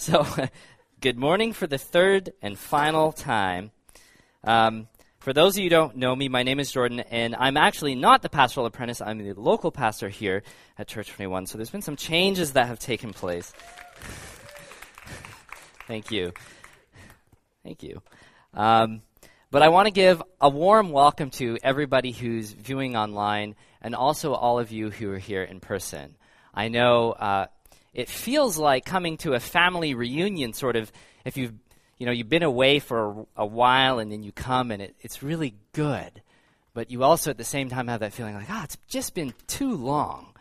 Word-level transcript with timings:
So, 0.00 0.24
good 1.00 1.18
morning 1.18 1.52
for 1.52 1.66
the 1.66 1.76
third 1.76 2.32
and 2.40 2.56
final 2.56 3.10
time. 3.10 3.72
Um, 4.44 4.86
for 5.18 5.32
those 5.32 5.56
of 5.56 5.58
you 5.58 5.64
who 5.64 5.70
don't 5.70 5.96
know 5.96 6.14
me, 6.14 6.28
my 6.28 6.44
name 6.44 6.60
is 6.60 6.70
Jordan, 6.70 7.00
and 7.00 7.34
I'm 7.34 7.56
actually 7.56 7.96
not 7.96 8.22
the 8.22 8.28
pastoral 8.28 8.64
apprentice. 8.64 9.00
I'm 9.00 9.18
the 9.18 9.32
local 9.32 9.72
pastor 9.72 10.08
here 10.08 10.44
at 10.78 10.86
Church 10.86 11.10
21. 11.10 11.46
So 11.46 11.58
there's 11.58 11.70
been 11.70 11.82
some 11.82 11.96
changes 11.96 12.52
that 12.52 12.68
have 12.68 12.78
taken 12.78 13.12
place. 13.12 13.52
Thank 15.88 16.12
you. 16.12 16.32
Thank 17.64 17.82
you. 17.82 18.00
Um, 18.54 19.02
but 19.50 19.62
I 19.62 19.68
want 19.68 19.86
to 19.86 19.92
give 19.92 20.22
a 20.40 20.48
warm 20.48 20.92
welcome 20.92 21.30
to 21.30 21.58
everybody 21.60 22.12
who's 22.12 22.52
viewing 22.52 22.96
online 22.96 23.56
and 23.82 23.96
also 23.96 24.32
all 24.32 24.60
of 24.60 24.70
you 24.70 24.90
who 24.90 25.10
are 25.10 25.18
here 25.18 25.42
in 25.42 25.58
person. 25.58 26.14
I 26.54 26.68
know 26.68 27.12
uh, 27.12 27.46
it 27.98 28.08
feels 28.08 28.56
like 28.56 28.84
coming 28.84 29.16
to 29.18 29.32
a 29.32 29.40
family 29.40 29.92
reunion, 29.92 30.52
sort 30.52 30.76
of, 30.76 30.92
if 31.24 31.36
you've 31.36 31.52
you 31.98 32.06
know 32.06 32.12
you've 32.12 32.28
been 32.28 32.44
away 32.44 32.78
for 32.78 33.26
a, 33.36 33.44
while 33.44 33.98
and 33.98 34.12
then 34.12 34.22
you 34.22 34.30
come 34.30 34.70
and 34.70 34.80
it, 34.80 34.94
it's 35.00 35.20
really 35.20 35.56
good, 35.72 36.22
but 36.74 36.92
you 36.92 37.02
also 37.02 37.32
at 37.32 37.38
the 37.38 37.44
same 37.44 37.68
time 37.68 37.88
have 37.88 37.98
that 37.98 38.12
feeling 38.12 38.34
like, 38.34 38.48
ah, 38.48 38.60
oh, 38.60 38.64
it's 38.64 38.76
just 38.86 39.14
been 39.14 39.34
too 39.48 39.74
long, 39.74 40.32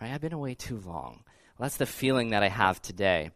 right? 0.00 0.10
I've 0.10 0.20
been 0.20 0.32
away 0.32 0.54
too 0.54 0.82
long. 0.84 1.22
Well, 1.56 1.66
that's 1.66 1.76
the 1.76 1.86
feeling 1.86 2.30
that 2.30 2.42
I 2.42 2.48
have 2.48 2.82
today. 2.82 3.30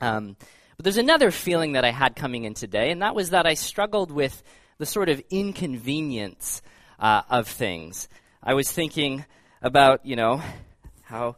Um, 0.00 0.34
but 0.76 0.82
there's 0.82 0.96
another 0.96 1.30
feeling 1.30 1.72
that 1.74 1.84
I 1.84 1.92
had 1.92 2.16
coming 2.16 2.42
in 2.42 2.54
today, 2.54 2.90
and 2.90 3.00
that 3.02 3.14
was 3.14 3.30
that 3.30 3.46
I 3.46 3.54
struggled 3.54 4.10
with 4.10 4.42
the 4.78 4.86
sort 4.86 5.08
of 5.08 5.22
inconvenience 5.30 6.62
uh, 6.98 7.22
of 7.30 7.46
things. 7.46 8.08
I 8.42 8.54
was 8.54 8.72
thinking 8.72 9.24
about, 9.62 10.04
you 10.04 10.16
know, 10.16 10.42
how 11.02 11.36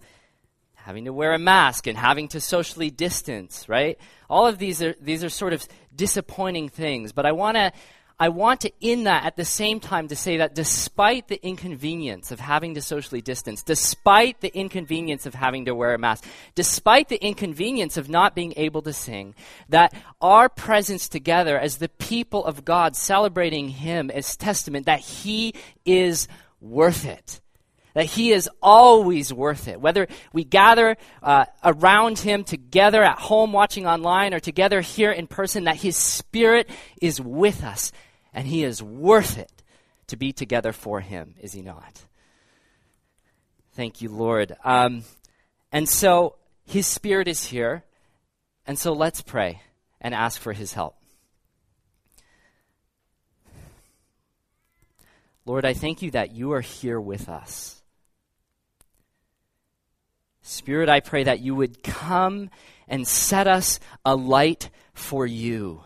having 0.84 1.04
to 1.04 1.12
wear 1.12 1.32
a 1.32 1.38
mask 1.38 1.86
and 1.86 1.96
having 1.96 2.28
to 2.28 2.40
socially 2.40 2.90
distance, 2.90 3.68
right? 3.68 3.98
All 4.28 4.46
of 4.46 4.58
these 4.58 4.82
are 4.82 4.94
these 5.00 5.24
are 5.24 5.28
sort 5.28 5.52
of 5.52 5.66
disappointing 5.94 6.68
things, 6.68 7.12
but 7.12 7.26
I 7.26 7.32
want 7.32 7.56
to 7.56 7.72
I 8.18 8.28
want 8.28 8.60
to 8.60 8.72
in 8.80 9.04
that 9.04 9.24
at 9.24 9.36
the 9.36 9.46
same 9.46 9.80
time 9.80 10.08
to 10.08 10.16
say 10.16 10.36
that 10.36 10.54
despite 10.54 11.28
the 11.28 11.42
inconvenience 11.42 12.30
of 12.30 12.38
having 12.38 12.74
to 12.74 12.82
socially 12.82 13.22
distance, 13.22 13.62
despite 13.62 14.42
the 14.42 14.54
inconvenience 14.54 15.24
of 15.24 15.34
having 15.34 15.64
to 15.64 15.74
wear 15.74 15.94
a 15.94 15.98
mask, 15.98 16.24
despite 16.54 17.08
the 17.08 17.16
inconvenience 17.16 17.96
of 17.96 18.10
not 18.10 18.34
being 18.34 18.52
able 18.58 18.82
to 18.82 18.92
sing, 18.92 19.34
that 19.70 19.94
our 20.20 20.50
presence 20.50 21.08
together 21.08 21.58
as 21.58 21.78
the 21.78 21.88
people 21.88 22.44
of 22.44 22.62
God 22.62 22.94
celebrating 22.94 23.70
him 23.70 24.10
is 24.10 24.36
testament 24.36 24.84
that 24.84 25.00
he 25.00 25.54
is 25.86 26.28
worth 26.60 27.06
it 27.06 27.40
that 27.94 28.06
He 28.06 28.32
is 28.32 28.48
always 28.62 29.32
worth 29.32 29.68
it. 29.68 29.80
Whether 29.80 30.06
we 30.32 30.44
gather 30.44 30.96
uh, 31.22 31.46
around 31.64 32.18
Him 32.18 32.44
together 32.44 33.02
at 33.02 33.18
home 33.18 33.52
watching 33.52 33.86
online 33.86 34.34
or 34.34 34.40
together 34.40 34.80
here 34.80 35.12
in 35.12 35.26
person, 35.26 35.64
that 35.64 35.76
His 35.76 35.96
Spirit 35.96 36.68
is 37.00 37.20
with 37.20 37.64
us 37.64 37.92
and 38.32 38.46
He 38.46 38.64
is 38.64 38.82
worth 38.82 39.38
it 39.38 39.62
to 40.08 40.16
be 40.16 40.32
together 40.32 40.72
for 40.72 41.00
Him, 41.00 41.34
is 41.40 41.52
He 41.52 41.62
not? 41.62 42.04
Thank 43.72 44.02
you, 44.02 44.08
Lord. 44.10 44.56
Um, 44.64 45.04
and 45.72 45.88
so 45.88 46.36
His 46.66 46.86
Spirit 46.86 47.28
is 47.28 47.46
here, 47.46 47.84
and 48.66 48.78
so 48.78 48.92
let's 48.92 49.22
pray 49.22 49.62
and 50.00 50.14
ask 50.14 50.40
for 50.40 50.52
His 50.52 50.72
help. 50.72 50.96
Lord, 55.46 55.64
I 55.64 55.74
thank 55.74 56.02
you 56.02 56.10
that 56.12 56.32
you 56.32 56.52
are 56.52 56.60
here 56.60 57.00
with 57.00 57.28
us. 57.28 57.79
Spirit, 60.50 60.88
I 60.88 61.00
pray 61.00 61.24
that 61.24 61.40
you 61.40 61.54
would 61.54 61.82
come 61.82 62.50
and 62.88 63.06
set 63.06 63.46
us 63.46 63.78
alight 64.04 64.68
for 64.92 65.24
you. 65.24 65.82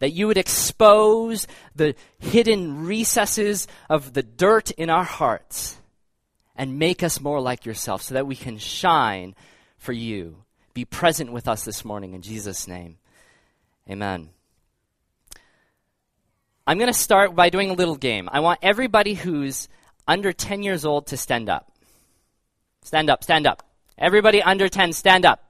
That 0.00 0.12
you 0.12 0.26
would 0.26 0.38
expose 0.38 1.46
the 1.76 1.94
hidden 2.18 2.84
recesses 2.84 3.68
of 3.88 4.12
the 4.12 4.22
dirt 4.22 4.70
in 4.72 4.90
our 4.90 5.04
hearts 5.04 5.76
and 6.56 6.78
make 6.78 7.02
us 7.02 7.20
more 7.20 7.40
like 7.40 7.64
yourself 7.64 8.02
so 8.02 8.14
that 8.14 8.26
we 8.26 8.34
can 8.34 8.58
shine 8.58 9.34
for 9.78 9.92
you. 9.92 10.42
Be 10.74 10.84
present 10.84 11.32
with 11.32 11.46
us 11.46 11.64
this 11.64 11.84
morning 11.84 12.14
in 12.14 12.22
Jesus' 12.22 12.66
name. 12.66 12.98
Amen. 13.88 14.30
I'm 16.66 16.78
going 16.78 16.92
to 16.92 16.98
start 16.98 17.34
by 17.34 17.50
doing 17.50 17.70
a 17.70 17.74
little 17.74 17.96
game. 17.96 18.28
I 18.32 18.40
want 18.40 18.60
everybody 18.62 19.14
who's 19.14 19.68
under 20.08 20.32
10 20.32 20.62
years 20.62 20.84
old 20.84 21.06
to 21.08 21.16
stand 21.16 21.48
up. 21.48 21.70
Stand 22.82 23.10
up, 23.10 23.22
stand 23.22 23.46
up. 23.46 23.69
Everybody 24.00 24.42
under 24.42 24.68
10, 24.70 24.94
stand 24.94 25.26
up. 25.26 25.44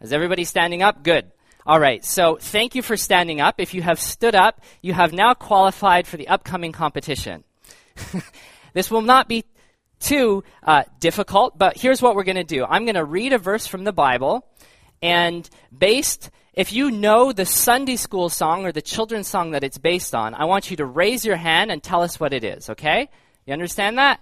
Is 0.00 0.12
everybody 0.12 0.42
standing 0.42 0.82
up? 0.82 1.04
Good. 1.04 1.30
All 1.64 1.78
right, 1.78 2.04
so 2.04 2.36
thank 2.40 2.74
you 2.74 2.82
for 2.82 2.96
standing 2.96 3.40
up. 3.40 3.60
If 3.60 3.74
you 3.74 3.82
have 3.82 4.00
stood 4.00 4.34
up, 4.34 4.60
you 4.80 4.92
have 4.92 5.12
now 5.12 5.32
qualified 5.32 6.08
for 6.08 6.16
the 6.16 6.26
upcoming 6.26 6.72
competition. 6.72 7.44
this 8.74 8.90
will 8.90 9.02
not 9.02 9.28
be 9.28 9.44
too 10.00 10.42
uh, 10.64 10.82
difficult, 10.98 11.56
but 11.56 11.76
here's 11.76 12.02
what 12.02 12.16
we're 12.16 12.24
going 12.24 12.34
to 12.34 12.42
do. 12.42 12.64
I'm 12.64 12.84
going 12.84 12.96
to 12.96 13.04
read 13.04 13.32
a 13.32 13.38
verse 13.38 13.68
from 13.68 13.84
the 13.84 13.92
Bible, 13.92 14.44
and 15.00 15.48
based, 15.76 16.30
if 16.54 16.72
you 16.72 16.90
know 16.90 17.30
the 17.30 17.46
Sunday 17.46 17.94
school 17.94 18.28
song 18.30 18.66
or 18.66 18.72
the 18.72 18.82
children's 18.82 19.28
song 19.28 19.52
that 19.52 19.62
it's 19.62 19.78
based 19.78 20.16
on, 20.16 20.34
I 20.34 20.46
want 20.46 20.72
you 20.72 20.76
to 20.78 20.84
raise 20.84 21.24
your 21.24 21.36
hand 21.36 21.70
and 21.70 21.80
tell 21.80 22.02
us 22.02 22.18
what 22.18 22.32
it 22.32 22.42
is, 22.42 22.70
okay? 22.70 23.08
You 23.46 23.52
understand 23.52 23.98
that? 23.98 24.20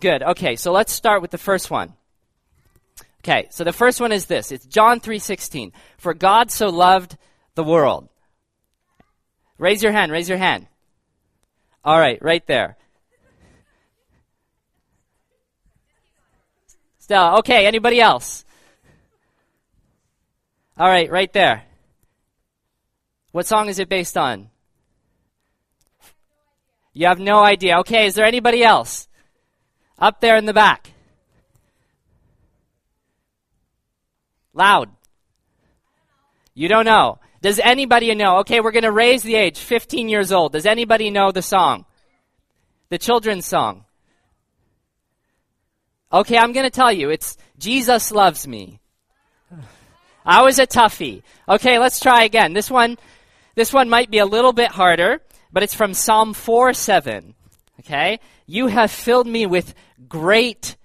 Good. 0.00 0.22
Okay, 0.22 0.56
so 0.56 0.72
let's 0.72 0.92
start 0.92 1.20
with 1.20 1.30
the 1.30 1.36
first 1.36 1.70
one. 1.70 1.92
Okay, 3.20 3.48
so 3.50 3.64
the 3.64 3.72
first 3.72 4.00
one 4.00 4.12
is 4.12 4.26
this. 4.26 4.50
It's 4.50 4.64
John 4.64 5.00
3:16. 5.00 5.72
For 5.98 6.14
God 6.14 6.50
so 6.50 6.68
loved 6.68 7.16
the 7.54 7.64
world. 7.64 8.08
Raise 9.58 9.82
your 9.82 9.92
hand, 9.92 10.10
raise 10.10 10.28
your 10.28 10.38
hand. 10.38 10.66
All 11.84 11.98
right, 11.98 12.20
right 12.22 12.46
there. 12.46 12.76
Stella, 16.98 17.38
okay, 17.40 17.66
anybody 17.66 18.00
else? 18.00 18.44
All 20.78 20.88
right, 20.88 21.10
right 21.10 21.32
there. 21.32 21.64
What 23.32 23.46
song 23.46 23.68
is 23.68 23.78
it 23.78 23.88
based 23.88 24.16
on? 24.16 24.48
You 26.94 27.06
have 27.06 27.20
no 27.20 27.44
idea. 27.44 27.78
Okay, 27.80 28.06
is 28.06 28.14
there 28.14 28.24
anybody 28.24 28.64
else? 28.64 29.08
Up 29.98 30.20
there 30.20 30.36
in 30.36 30.46
the 30.46 30.54
back. 30.54 30.89
Loud. 34.52 34.90
You 36.54 36.68
don't 36.68 36.84
know. 36.84 37.18
Does 37.42 37.58
anybody 37.58 38.14
know? 38.14 38.38
Okay, 38.38 38.60
we're 38.60 38.72
going 38.72 38.84
to 38.84 38.92
raise 38.92 39.22
the 39.22 39.34
age, 39.34 39.58
15 39.58 40.08
years 40.08 40.30
old. 40.30 40.52
Does 40.52 40.66
anybody 40.66 41.10
know 41.10 41.32
the 41.32 41.42
song? 41.42 41.86
The 42.90 42.98
children's 42.98 43.46
song. 43.46 43.84
Okay, 46.12 46.36
I'm 46.36 46.52
going 46.52 46.66
to 46.66 46.70
tell 46.70 46.92
you. 46.92 47.10
It's 47.10 47.36
Jesus 47.58 48.10
Loves 48.10 48.46
Me. 48.46 48.80
I 50.26 50.42
was 50.42 50.58
a 50.58 50.66
toughie. 50.66 51.22
Okay, 51.48 51.78
let's 51.78 52.00
try 52.00 52.24
again. 52.24 52.52
This 52.52 52.70
one, 52.70 52.98
this 53.54 53.72
one 53.72 53.88
might 53.88 54.10
be 54.10 54.18
a 54.18 54.26
little 54.26 54.52
bit 54.52 54.70
harder, 54.70 55.20
but 55.52 55.62
it's 55.62 55.74
from 55.74 55.94
Psalm 55.94 56.34
4 56.34 56.74
7. 56.74 57.34
Okay? 57.80 58.20
You 58.46 58.66
have 58.66 58.90
filled 58.90 59.26
me 59.26 59.46
with 59.46 59.74
great 60.08 60.76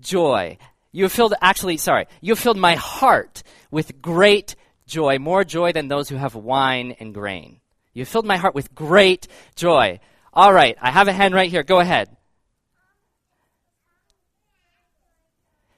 joy. 0.00 0.58
You 0.92 1.04
have 1.04 1.12
filled, 1.12 1.34
actually, 1.40 1.76
sorry, 1.76 2.06
you 2.20 2.32
have 2.32 2.38
filled 2.38 2.58
my 2.58 2.74
heart 2.74 3.42
with 3.70 4.02
great 4.02 4.56
joy, 4.86 5.18
more 5.18 5.44
joy 5.44 5.72
than 5.72 5.88
those 5.88 6.08
who 6.08 6.16
have 6.16 6.34
wine 6.34 6.96
and 6.98 7.14
grain. 7.14 7.60
You 7.92 8.02
have 8.02 8.08
filled 8.08 8.26
my 8.26 8.36
heart 8.36 8.54
with 8.54 8.74
great 8.74 9.28
joy. 9.54 10.00
All 10.32 10.52
right, 10.52 10.76
I 10.80 10.90
have 10.90 11.08
a 11.08 11.12
hand 11.12 11.34
right 11.34 11.50
here. 11.50 11.62
Go 11.62 11.80
ahead. 11.80 12.16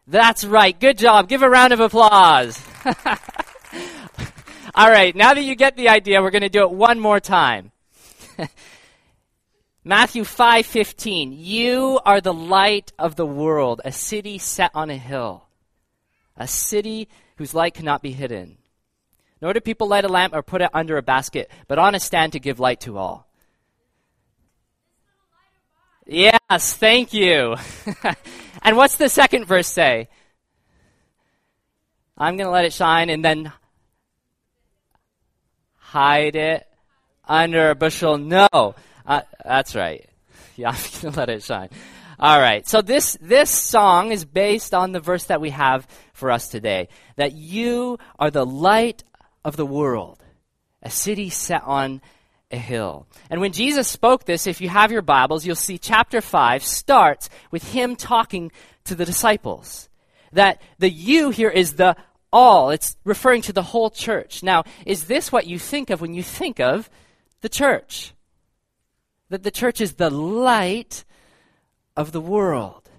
That's 0.06 0.44
right. 0.44 0.78
Good 0.78 0.98
job. 0.98 1.28
Give 1.28 1.42
a 1.42 1.48
round 1.48 1.72
of 1.72 1.80
applause. 1.80 2.60
All 4.74 4.88
right, 4.88 5.14
now 5.14 5.34
that 5.34 5.42
you 5.42 5.54
get 5.54 5.76
the 5.76 5.90
idea, 5.90 6.20
we're 6.20 6.30
going 6.30 6.42
to 6.42 6.48
do 6.48 6.62
it 6.62 6.70
one 6.70 6.98
more 6.98 7.20
time. 7.20 7.72
Matthew 9.84 10.22
5:15 10.22 11.32
You 11.36 12.00
are 12.04 12.20
the 12.20 12.32
light 12.32 12.92
of 12.98 13.16
the 13.16 13.26
world, 13.26 13.80
a 13.84 13.90
city 13.90 14.38
set 14.38 14.70
on 14.74 14.90
a 14.90 14.96
hill, 14.96 15.48
a 16.36 16.46
city 16.46 17.08
whose 17.36 17.54
light 17.54 17.74
cannot 17.74 18.02
be 18.02 18.12
hidden. 18.12 18.58
Nor 19.40 19.54
do 19.54 19.60
people 19.60 19.88
light 19.88 20.04
a 20.04 20.08
lamp 20.08 20.34
or 20.34 20.42
put 20.42 20.62
it 20.62 20.70
under 20.72 20.96
a 20.96 21.02
basket, 21.02 21.50
but 21.66 21.78
on 21.78 21.96
a 21.96 22.00
stand 22.00 22.32
to 22.32 22.38
give 22.38 22.60
light 22.60 22.80
to 22.82 22.96
all. 22.96 23.26
Yes, 26.06 26.74
thank 26.74 27.12
you. 27.12 27.56
and 28.62 28.76
what's 28.76 28.96
the 28.96 29.08
second 29.08 29.46
verse 29.46 29.66
say? 29.66 30.08
I'm 32.16 32.36
going 32.36 32.46
to 32.46 32.52
let 32.52 32.64
it 32.64 32.72
shine 32.72 33.10
and 33.10 33.24
then 33.24 33.52
hide 35.76 36.36
it 36.36 36.68
under 37.24 37.70
a 37.70 37.74
bushel. 37.74 38.18
No. 38.18 38.74
Uh, 39.06 39.22
that's 39.44 39.74
right. 39.74 40.08
Yeah, 40.54 40.68
I'm 40.68 40.76
going 41.00 41.14
to 41.14 41.18
let 41.18 41.30
it 41.30 41.42
shine. 41.42 41.70
All 42.18 42.38
right. 42.38 42.68
So 42.68 42.82
this 42.82 43.16
this 43.22 43.50
song 43.50 44.12
is 44.12 44.26
based 44.26 44.74
on 44.74 44.92
the 44.92 45.00
verse 45.00 45.24
that 45.24 45.40
we 45.40 45.48
have 45.48 45.86
for 46.12 46.30
us 46.30 46.48
today. 46.48 46.88
That 47.16 47.32
you 47.32 47.98
are 48.18 48.30
the 48.30 48.44
light 48.44 49.02
of 49.46 49.56
the 49.56 49.64
world, 49.64 50.22
a 50.82 50.90
city 50.90 51.30
set 51.30 51.62
on 51.64 52.02
a 52.50 52.58
hill. 52.58 53.06
And 53.30 53.40
when 53.40 53.52
Jesus 53.52 53.88
spoke 53.88 54.24
this, 54.24 54.46
if 54.46 54.60
you 54.60 54.68
have 54.68 54.92
your 54.92 55.02
Bibles, 55.02 55.46
you'll 55.46 55.56
see 55.56 55.78
chapter 55.78 56.20
5 56.20 56.62
starts 56.62 57.30
with 57.50 57.72
him 57.72 57.96
talking 57.96 58.52
to 58.84 58.94
the 58.94 59.06
disciples. 59.06 59.88
That 60.32 60.60
the 60.78 60.90
you 60.90 61.30
here 61.30 61.50
is 61.50 61.74
the 61.74 61.96
all. 62.32 62.70
It's 62.70 62.96
referring 63.04 63.42
to 63.42 63.52
the 63.52 63.62
whole 63.62 63.90
church. 63.90 64.42
Now, 64.42 64.64
is 64.86 65.04
this 65.04 65.32
what 65.32 65.46
you 65.46 65.58
think 65.58 65.90
of 65.90 66.00
when 66.00 66.14
you 66.14 66.22
think 66.22 66.60
of 66.60 66.88
the 67.40 67.48
church? 67.48 68.12
That 69.32 69.44
the 69.44 69.50
church 69.50 69.80
is 69.80 69.94
the 69.94 70.10
light 70.10 71.06
of 71.96 72.12
the 72.12 72.20
world. 72.20 72.90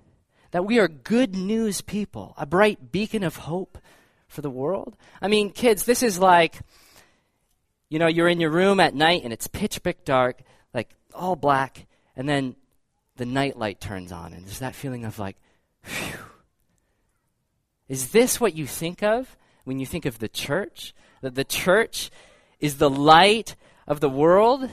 That 0.50 0.66
we 0.66 0.80
are 0.80 0.88
good 0.88 1.36
news 1.36 1.82
people, 1.82 2.34
a 2.40 2.48
bright 2.48 2.92
beacon 2.92 3.24
of 3.24 3.36
hope 3.36 3.78
for 4.28 4.42
the 4.42 4.50
world. 4.50 4.98
I 5.22 5.28
mean, 5.28 5.52
kids, 5.52 5.86
this 5.86 6.02
is 6.02 6.18
like, 6.18 6.62
you 7.88 8.00
know, 8.00 8.08
you're 8.08 8.28
in 8.28 8.40
your 8.40 8.50
room 8.50 8.80
at 8.80 8.96
night 8.96 9.24
and 9.24 9.32
it's 9.32 9.46
pitch 9.46 9.84
black 9.84 10.06
dark, 10.06 10.42
like 10.74 10.90
all 11.14 11.36
black, 11.36 11.86
and 12.16 12.28
then 12.28 12.56
the 13.18 13.28
night 13.28 13.60
light 13.60 13.80
turns 13.80 14.12
on, 14.12 14.34
and 14.34 14.44
there's 14.44 14.58
that 14.58 14.74
feeling 14.74 15.06
of 15.06 15.20
like, 15.20 15.38
phew. 15.84 16.18
Is 17.88 18.10
this 18.10 18.42
what 18.42 18.56
you 18.56 18.66
think 18.66 19.04
of 19.04 19.38
when 19.66 19.78
you 19.78 19.86
think 19.86 20.08
of 20.08 20.18
the 20.18 20.30
church? 20.30 20.96
That 21.22 21.36
the 21.36 21.44
church 21.44 22.10
is 22.60 22.80
the 22.80 22.90
light 22.90 23.56
of 23.86 24.00
the 24.00 24.10
world? 24.10 24.72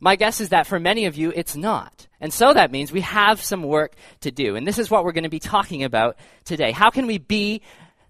My 0.00 0.16
guess 0.16 0.40
is 0.40 0.48
that 0.48 0.66
for 0.66 0.80
many 0.80 1.04
of 1.04 1.16
you, 1.16 1.30
it's 1.34 1.54
not. 1.54 2.08
And 2.20 2.32
so 2.32 2.54
that 2.54 2.72
means 2.72 2.90
we 2.90 3.02
have 3.02 3.42
some 3.42 3.62
work 3.62 3.94
to 4.20 4.30
do. 4.30 4.56
And 4.56 4.66
this 4.66 4.78
is 4.78 4.90
what 4.90 5.04
we're 5.04 5.12
going 5.12 5.24
to 5.24 5.30
be 5.30 5.38
talking 5.38 5.84
about 5.84 6.16
today. 6.44 6.72
How 6.72 6.90
can 6.90 7.06
we 7.06 7.18
be 7.18 7.60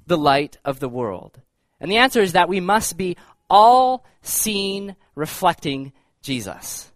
the 0.06 0.16
light 0.16 0.56
of 0.64 0.78
the 0.78 0.88
world? 0.88 1.40
And 1.80 1.90
the 1.90 1.96
answer 1.96 2.20
is 2.20 2.32
that 2.32 2.48
we 2.48 2.60
must 2.60 2.96
be 2.96 3.16
all 3.48 4.04
seen 4.22 4.94
reflecting 5.16 5.92
Jesus. 6.22 6.92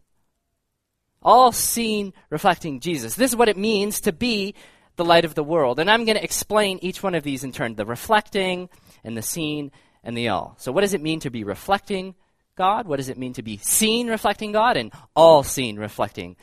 All 1.22 1.50
seen 1.50 2.12
reflecting 2.30 2.78
Jesus. 2.78 3.16
This 3.16 3.32
is 3.32 3.36
what 3.36 3.48
it 3.48 3.56
means 3.56 4.02
to 4.02 4.12
be 4.12 4.54
the 4.96 5.04
light 5.04 5.24
of 5.24 5.34
the 5.34 5.42
world. 5.42 5.80
And 5.80 5.90
I'm 5.90 6.04
going 6.04 6.16
to 6.16 6.24
explain 6.24 6.78
each 6.82 7.02
one 7.02 7.16
of 7.16 7.24
these 7.24 7.42
in 7.42 7.50
turn 7.50 7.74
the 7.74 7.86
reflecting 7.86 8.68
and 9.02 9.16
the 9.16 9.22
seen 9.22 9.72
and 10.04 10.16
the 10.16 10.28
all. 10.28 10.54
So, 10.58 10.70
what 10.70 10.82
does 10.82 10.94
it 10.94 11.02
mean 11.02 11.20
to 11.20 11.30
be 11.30 11.42
reflecting 11.42 12.14
God? 12.56 12.86
What 12.86 12.96
does 12.96 13.08
it 13.08 13.18
mean 13.18 13.32
to 13.34 13.42
be 13.42 13.58
seen 13.58 14.08
reflecting 14.08 14.52
God? 14.52 14.76
And 14.76 14.92
all 15.14 15.42
seen 15.42 15.76
reflecting 15.76 16.36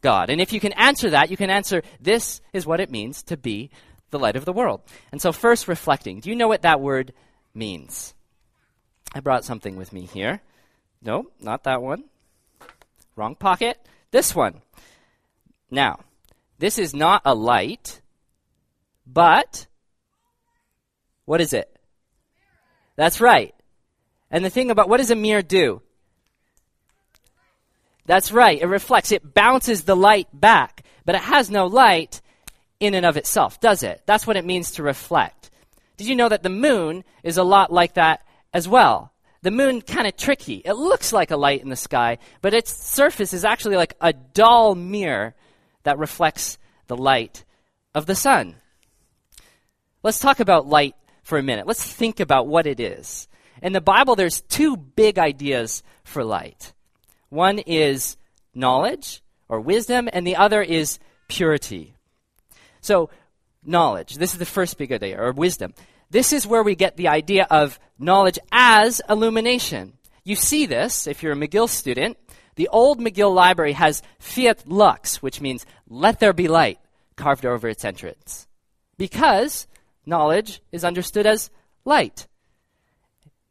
God. 0.00 0.30
And 0.30 0.40
if 0.40 0.52
you 0.52 0.60
can 0.60 0.72
answer 0.72 1.10
that, 1.10 1.30
you 1.30 1.36
can 1.36 1.50
answer 1.50 1.82
this 2.00 2.40
is 2.52 2.66
what 2.66 2.80
it 2.80 2.90
means 2.90 3.22
to 3.24 3.36
be 3.36 3.70
the 4.10 4.18
light 4.18 4.36
of 4.36 4.44
the 4.44 4.52
world. 4.52 4.82
And 5.10 5.20
so, 5.20 5.32
first, 5.32 5.68
reflecting. 5.68 6.20
Do 6.20 6.30
you 6.30 6.36
know 6.36 6.48
what 6.48 6.62
that 6.62 6.80
word 6.80 7.12
means? 7.54 8.14
I 9.14 9.20
brought 9.20 9.44
something 9.44 9.76
with 9.76 9.92
me 9.92 10.06
here. 10.06 10.40
No, 11.02 11.26
not 11.40 11.64
that 11.64 11.82
one. 11.82 12.04
Wrong 13.16 13.34
pocket. 13.34 13.78
This 14.10 14.34
one. 14.34 14.62
Now, 15.70 16.00
this 16.58 16.78
is 16.78 16.94
not 16.94 17.22
a 17.24 17.34
light, 17.34 18.00
but 19.06 19.66
what 21.24 21.40
is 21.40 21.52
it? 21.52 21.74
That's 22.96 23.20
right. 23.20 23.54
And 24.32 24.44
the 24.44 24.50
thing 24.50 24.70
about 24.70 24.88
what 24.88 24.96
does 24.96 25.10
a 25.10 25.16
mirror 25.16 25.42
do? 25.42 25.82
That's 28.06 28.32
right. 28.32 28.60
It 28.60 28.66
reflects, 28.66 29.12
it 29.12 29.34
bounces 29.34 29.82
the 29.82 29.94
light 29.94 30.28
back, 30.32 30.82
but 31.04 31.14
it 31.14 31.20
has 31.20 31.50
no 31.50 31.66
light 31.66 32.20
in 32.80 32.94
and 32.94 33.06
of 33.06 33.16
itself, 33.16 33.60
does 33.60 33.82
it? 33.82 34.02
That's 34.06 34.26
what 34.26 34.36
it 34.36 34.44
means 34.44 34.72
to 34.72 34.82
reflect. 34.82 35.50
Did 35.96 36.08
you 36.08 36.16
know 36.16 36.28
that 36.28 36.42
the 36.42 36.48
moon 36.48 37.04
is 37.22 37.36
a 37.36 37.44
lot 37.44 37.72
like 37.72 37.94
that 37.94 38.26
as 38.52 38.66
well? 38.66 39.12
The 39.42 39.50
moon 39.50 39.82
kind 39.82 40.06
of 40.06 40.16
tricky. 40.16 40.62
It 40.64 40.72
looks 40.72 41.12
like 41.12 41.30
a 41.30 41.36
light 41.36 41.62
in 41.62 41.68
the 41.68 41.76
sky, 41.76 42.18
but 42.40 42.54
its 42.54 42.72
surface 42.72 43.32
is 43.32 43.44
actually 43.44 43.76
like 43.76 43.94
a 44.00 44.12
dull 44.12 44.74
mirror 44.74 45.34
that 45.84 45.98
reflects 45.98 46.58
the 46.86 46.96
light 46.96 47.44
of 47.94 48.06
the 48.06 48.14
sun. 48.14 48.56
Let's 50.02 50.20
talk 50.20 50.40
about 50.40 50.66
light 50.66 50.96
for 51.22 51.38
a 51.38 51.42
minute. 51.42 51.66
Let's 51.66 51.86
think 51.86 52.18
about 52.18 52.48
what 52.48 52.66
it 52.66 52.80
is. 52.80 53.28
In 53.62 53.72
the 53.72 53.80
Bible, 53.80 54.16
there's 54.16 54.40
two 54.42 54.76
big 54.76 55.18
ideas 55.18 55.84
for 56.02 56.24
light. 56.24 56.72
One 57.28 57.60
is 57.60 58.16
knowledge 58.54 59.22
or 59.48 59.60
wisdom, 59.60 60.08
and 60.12 60.26
the 60.26 60.36
other 60.36 60.60
is 60.60 60.98
purity. 61.28 61.94
So, 62.80 63.08
knowledge. 63.64 64.16
This 64.16 64.32
is 64.32 64.38
the 64.38 64.44
first 64.44 64.76
big 64.76 64.92
idea, 64.92 65.22
or 65.22 65.32
wisdom. 65.32 65.74
This 66.10 66.32
is 66.32 66.46
where 66.46 66.62
we 66.62 66.74
get 66.74 66.96
the 66.96 67.08
idea 67.08 67.46
of 67.50 67.78
knowledge 67.98 68.38
as 68.50 69.00
illumination. 69.08 69.94
You 70.24 70.34
see 70.36 70.66
this 70.66 71.06
if 71.06 71.22
you're 71.22 71.32
a 71.32 71.36
McGill 71.36 71.68
student. 71.68 72.18
The 72.56 72.68
old 72.68 73.00
McGill 73.00 73.34
library 73.34 73.72
has 73.72 74.02
fiat 74.18 74.68
lux, 74.68 75.22
which 75.22 75.40
means 75.40 75.64
let 75.88 76.20
there 76.20 76.32
be 76.32 76.48
light, 76.48 76.80
carved 77.16 77.46
over 77.46 77.68
its 77.68 77.84
entrance. 77.84 78.46
Because 78.98 79.66
knowledge 80.04 80.60
is 80.70 80.84
understood 80.84 81.26
as 81.26 81.50
light. 81.84 82.26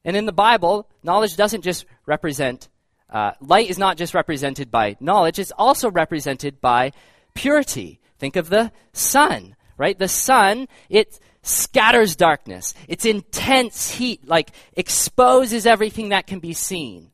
And 0.03 0.15
in 0.15 0.25
the 0.25 0.31
Bible, 0.31 0.88
knowledge 1.03 1.36
doesn't 1.36 1.62
just 1.62 1.86
represent, 2.06 2.69
uh, 3.09 3.31
light 3.39 3.69
is 3.69 3.77
not 3.77 3.98
just 3.98 4.13
represented 4.13 4.71
by 4.71 4.98
knowledge, 5.00 5.39
it's 5.39 5.51
also 5.57 5.92
represented 5.92 6.59
by 6.59 6.92
purity. 7.33 8.00
Think 8.18 8.36
of 8.36 8.50
the 8.50 8.71
sun, 8.94 9.56
right? 9.77 9.98
The 9.98 10.07
sun, 10.07 10.68
it 10.89 11.19
scatters 11.44 12.15
darkness. 12.15 12.74
Its 12.88 13.06
intense 13.06 13.92
heat, 13.92 14.27
like, 14.27 14.51
exposes 14.74 15.65
everything 15.65 16.09
that 16.09 16.27
can 16.27 16.39
be 16.39 16.53
seen, 16.53 17.12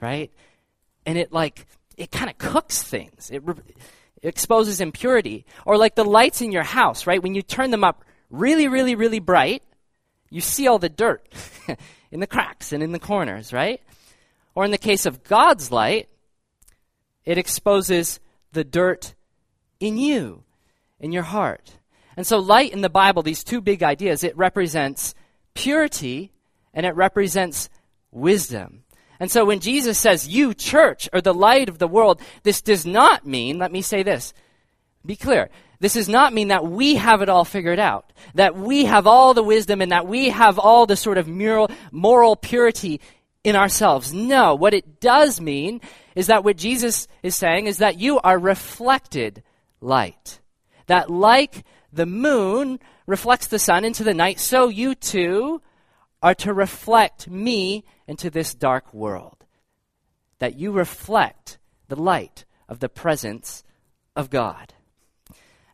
right? 0.00 0.30
And 1.06 1.18
it, 1.18 1.32
like, 1.32 1.66
it 1.96 2.10
kind 2.10 2.30
of 2.30 2.38
cooks 2.38 2.82
things. 2.82 3.30
It, 3.30 3.42
re- 3.44 3.54
it 4.22 4.28
exposes 4.28 4.80
impurity. 4.80 5.44
Or 5.64 5.76
like 5.76 5.94
the 5.94 6.04
lights 6.04 6.40
in 6.40 6.52
your 6.52 6.62
house, 6.62 7.06
right? 7.06 7.22
When 7.22 7.34
you 7.34 7.42
turn 7.42 7.70
them 7.70 7.84
up 7.84 8.04
really, 8.30 8.68
really, 8.68 8.94
really 8.94 9.20
bright, 9.20 9.62
you 10.30 10.40
see 10.40 10.66
all 10.66 10.78
the 10.78 10.88
dirt 10.88 11.26
in 12.14 12.20
the 12.20 12.26
cracks 12.28 12.72
and 12.72 12.80
in 12.80 12.92
the 12.92 13.00
corners, 13.00 13.52
right? 13.52 13.82
Or 14.54 14.64
in 14.64 14.70
the 14.70 14.78
case 14.78 15.04
of 15.04 15.24
God's 15.24 15.72
light, 15.72 16.08
it 17.24 17.38
exposes 17.38 18.20
the 18.52 18.62
dirt 18.62 19.14
in 19.80 19.98
you, 19.98 20.44
in 21.00 21.10
your 21.10 21.24
heart. 21.24 21.72
And 22.16 22.24
so, 22.24 22.38
light 22.38 22.72
in 22.72 22.82
the 22.82 22.88
Bible, 22.88 23.24
these 23.24 23.42
two 23.42 23.60
big 23.60 23.82
ideas, 23.82 24.22
it 24.22 24.36
represents 24.36 25.16
purity 25.54 26.30
and 26.72 26.86
it 26.86 26.94
represents 26.94 27.68
wisdom. 28.12 28.84
And 29.18 29.28
so, 29.28 29.44
when 29.44 29.58
Jesus 29.58 29.98
says, 29.98 30.28
You, 30.28 30.54
church, 30.54 31.08
are 31.12 31.20
the 31.20 31.34
light 31.34 31.68
of 31.68 31.78
the 31.78 31.88
world, 31.88 32.20
this 32.44 32.62
does 32.62 32.86
not 32.86 33.26
mean, 33.26 33.58
let 33.58 33.72
me 33.72 33.82
say 33.82 34.04
this, 34.04 34.32
be 35.04 35.16
clear, 35.16 35.50
this 35.84 35.92
does 35.92 36.08
not 36.08 36.32
mean 36.32 36.48
that 36.48 36.66
we 36.66 36.94
have 36.94 37.20
it 37.20 37.28
all 37.28 37.44
figured 37.44 37.78
out, 37.78 38.10
that 38.34 38.56
we 38.56 38.86
have 38.86 39.06
all 39.06 39.34
the 39.34 39.42
wisdom 39.42 39.82
and 39.82 39.92
that 39.92 40.06
we 40.06 40.30
have 40.30 40.58
all 40.58 40.86
the 40.86 40.96
sort 40.96 41.18
of 41.18 41.28
moral, 41.28 41.70
moral 41.92 42.36
purity 42.36 43.02
in 43.44 43.54
ourselves. 43.54 44.14
No, 44.14 44.54
what 44.54 44.72
it 44.72 44.98
does 44.98 45.40
mean 45.40 45.82
is 46.14 46.28
that 46.28 46.42
what 46.42 46.56
Jesus 46.56 47.06
is 47.22 47.36
saying 47.36 47.66
is 47.66 47.78
that 47.78 47.98
you 47.98 48.18
are 48.20 48.38
reflected 48.38 49.42
light. 49.82 50.40
That 50.86 51.10
like 51.10 51.64
the 51.92 52.06
moon 52.06 52.80
reflects 53.06 53.48
the 53.48 53.58
sun 53.58 53.84
into 53.84 54.04
the 54.04 54.14
night, 54.14 54.40
so 54.40 54.68
you 54.68 54.94
too 54.94 55.60
are 56.22 56.34
to 56.36 56.54
reflect 56.54 57.28
me 57.28 57.84
into 58.08 58.30
this 58.30 58.54
dark 58.54 58.94
world. 58.94 59.44
That 60.38 60.54
you 60.54 60.72
reflect 60.72 61.58
the 61.88 61.96
light 61.96 62.46
of 62.70 62.80
the 62.80 62.88
presence 62.88 63.62
of 64.16 64.30
God. 64.30 64.73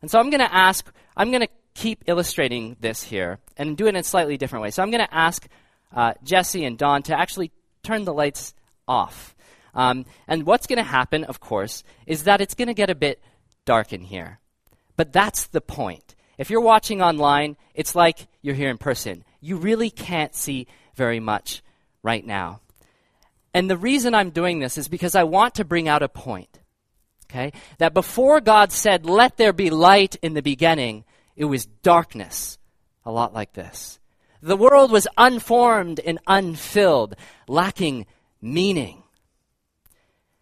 And 0.01 0.09
so 0.09 0.19
I'm 0.19 0.29
going 0.29 0.41
to 0.41 0.53
ask, 0.53 0.91
I'm 1.15 1.29
going 1.29 1.41
to 1.41 1.49
keep 1.73 2.03
illustrating 2.07 2.75
this 2.79 3.03
here 3.03 3.39
and 3.57 3.77
do 3.77 3.85
it 3.85 3.89
in 3.89 3.95
a 3.97 4.03
slightly 4.03 4.37
different 4.37 4.63
way. 4.63 4.71
So 4.71 4.83
I'm 4.83 4.91
going 4.91 5.05
to 5.05 5.13
ask 5.13 5.47
uh, 5.95 6.13
Jesse 6.23 6.65
and 6.65 6.77
Don 6.77 7.03
to 7.03 7.17
actually 7.17 7.51
turn 7.83 8.05
the 8.05 8.13
lights 8.13 8.53
off. 8.87 9.35
Um, 9.73 10.05
and 10.27 10.45
what's 10.45 10.67
going 10.67 10.77
to 10.77 10.83
happen, 10.83 11.23
of 11.23 11.39
course, 11.39 11.83
is 12.05 12.23
that 12.23 12.41
it's 12.41 12.55
going 12.55 12.67
to 12.67 12.73
get 12.73 12.89
a 12.89 12.95
bit 12.95 13.21
dark 13.65 13.93
in 13.93 14.01
here. 14.01 14.39
But 14.97 15.13
that's 15.13 15.47
the 15.47 15.61
point. 15.61 16.15
If 16.37 16.49
you're 16.49 16.61
watching 16.61 17.01
online, 17.01 17.57
it's 17.73 17.95
like 17.95 18.27
you're 18.41 18.55
here 18.55 18.69
in 18.69 18.77
person. 18.77 19.23
You 19.39 19.57
really 19.57 19.89
can't 19.89 20.35
see 20.35 20.67
very 20.95 21.19
much 21.19 21.61
right 22.03 22.25
now. 22.25 22.61
And 23.53 23.69
the 23.69 23.77
reason 23.77 24.15
I'm 24.15 24.29
doing 24.31 24.59
this 24.59 24.77
is 24.77 24.87
because 24.87 25.15
I 25.15 25.23
want 25.23 25.55
to 25.55 25.65
bring 25.65 25.87
out 25.87 26.03
a 26.03 26.09
point. 26.09 26.60
Okay? 27.31 27.53
That 27.77 27.93
before 27.93 28.41
God 28.41 28.71
said, 28.71 29.05
let 29.05 29.37
there 29.37 29.53
be 29.53 29.69
light 29.69 30.17
in 30.21 30.33
the 30.33 30.41
beginning, 30.41 31.05
it 31.35 31.45
was 31.45 31.65
darkness. 31.65 32.59
A 33.05 33.11
lot 33.11 33.33
like 33.33 33.53
this. 33.53 33.99
The 34.41 34.57
world 34.57 34.91
was 34.91 35.07
unformed 35.17 35.99
and 35.99 36.19
unfilled, 36.27 37.15
lacking 37.47 38.05
meaning. 38.41 39.03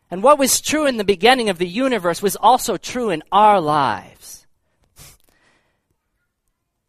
And 0.10 0.24
what 0.24 0.39
was 0.39 0.62
true 0.62 0.88
in 0.88 0.98
the 0.98 1.03
beginning 1.03 1.50
of 1.50 1.60
the 1.60 1.67
universe 1.67 2.22
was 2.22 2.36
also 2.36 2.77
true 2.77 3.12
in 3.12 3.22
our 3.31 3.62
lives. 3.62 4.48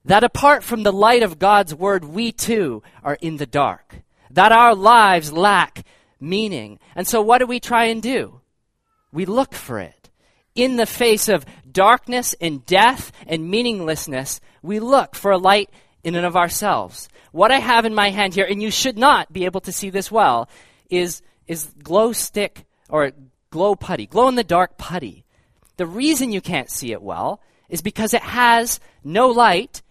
that 0.02 0.24
apart 0.24 0.64
from 0.64 0.82
the 0.82 0.92
light 0.92 1.22
of 1.22 1.38
God's 1.38 1.74
word, 1.74 2.04
we 2.04 2.32
too 2.32 2.82
are 3.04 3.18
in 3.20 3.36
the 3.36 3.46
dark, 3.46 3.96
that 4.30 4.50
our 4.50 4.74
lives 4.74 5.30
lack 5.30 5.84
meaning. 6.18 6.78
And 6.94 7.06
so, 7.06 7.20
what 7.20 7.38
do 7.38 7.46
we 7.46 7.60
try 7.60 7.84
and 7.86 8.02
do? 8.02 8.39
We 9.12 9.24
look 9.24 9.54
for 9.54 9.78
it. 9.80 10.10
In 10.54 10.76
the 10.76 10.86
face 10.86 11.28
of 11.28 11.46
darkness 11.70 12.34
and 12.40 12.64
death 12.66 13.12
and 13.26 13.50
meaninglessness, 13.50 14.40
we 14.62 14.80
look 14.80 15.14
for 15.14 15.30
a 15.30 15.38
light 15.38 15.70
in 16.02 16.14
and 16.14 16.26
of 16.26 16.36
ourselves. 16.36 17.08
What 17.32 17.52
I 17.52 17.58
have 17.58 17.84
in 17.84 17.94
my 17.94 18.10
hand 18.10 18.34
here, 18.34 18.44
and 18.44 18.62
you 18.62 18.70
should 18.70 18.98
not 18.98 19.32
be 19.32 19.44
able 19.44 19.60
to 19.62 19.72
see 19.72 19.90
this 19.90 20.10
well, 20.10 20.48
is, 20.88 21.22
is 21.46 21.66
glow 21.82 22.12
stick 22.12 22.64
or 22.88 23.12
glow 23.50 23.74
putty, 23.76 24.06
glow 24.06 24.28
in 24.28 24.34
the 24.34 24.44
dark 24.44 24.76
putty. 24.76 25.24
The 25.76 25.86
reason 25.86 26.32
you 26.32 26.40
can't 26.40 26.70
see 26.70 26.92
it 26.92 27.02
well 27.02 27.40
is 27.68 27.82
because 27.82 28.12
it 28.12 28.22
has 28.22 28.80
no 29.04 29.28
light 29.28 29.82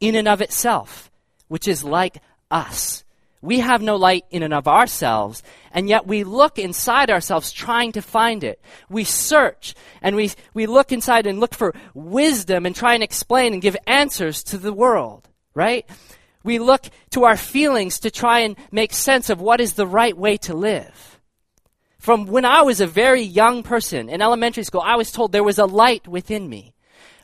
in 0.00 0.14
and 0.14 0.28
of 0.28 0.40
itself, 0.40 1.10
which 1.48 1.66
is 1.68 1.84
like 1.84 2.18
us. 2.50 3.03
We 3.44 3.60
have 3.60 3.82
no 3.82 3.96
light 3.96 4.24
in 4.30 4.42
and 4.42 4.54
of 4.54 4.66
ourselves, 4.66 5.42
and 5.70 5.86
yet 5.86 6.06
we 6.06 6.24
look 6.24 6.58
inside 6.58 7.10
ourselves 7.10 7.52
trying 7.52 7.92
to 7.92 8.00
find 8.00 8.42
it. 8.42 8.58
We 8.88 9.04
search 9.04 9.74
and 10.00 10.16
we, 10.16 10.32
we 10.54 10.64
look 10.64 10.92
inside 10.92 11.26
and 11.26 11.38
look 11.38 11.54
for 11.54 11.74
wisdom 11.92 12.64
and 12.64 12.74
try 12.74 12.94
and 12.94 13.02
explain 13.02 13.52
and 13.52 13.60
give 13.60 13.76
answers 13.86 14.42
to 14.44 14.56
the 14.56 14.72
world, 14.72 15.28
right? 15.52 15.86
We 16.42 16.58
look 16.58 16.88
to 17.10 17.24
our 17.24 17.36
feelings 17.36 18.00
to 18.00 18.10
try 18.10 18.40
and 18.40 18.56
make 18.72 18.94
sense 18.94 19.28
of 19.28 19.42
what 19.42 19.60
is 19.60 19.74
the 19.74 19.86
right 19.86 20.16
way 20.16 20.38
to 20.38 20.54
live. 20.54 21.20
From 21.98 22.24
when 22.24 22.46
I 22.46 22.62
was 22.62 22.80
a 22.80 22.86
very 22.86 23.22
young 23.22 23.62
person 23.62 24.08
in 24.08 24.22
elementary 24.22 24.64
school, 24.64 24.82
I 24.82 24.96
was 24.96 25.12
told 25.12 25.32
there 25.32 25.44
was 25.44 25.58
a 25.58 25.66
light 25.66 26.08
within 26.08 26.48
me. 26.48 26.72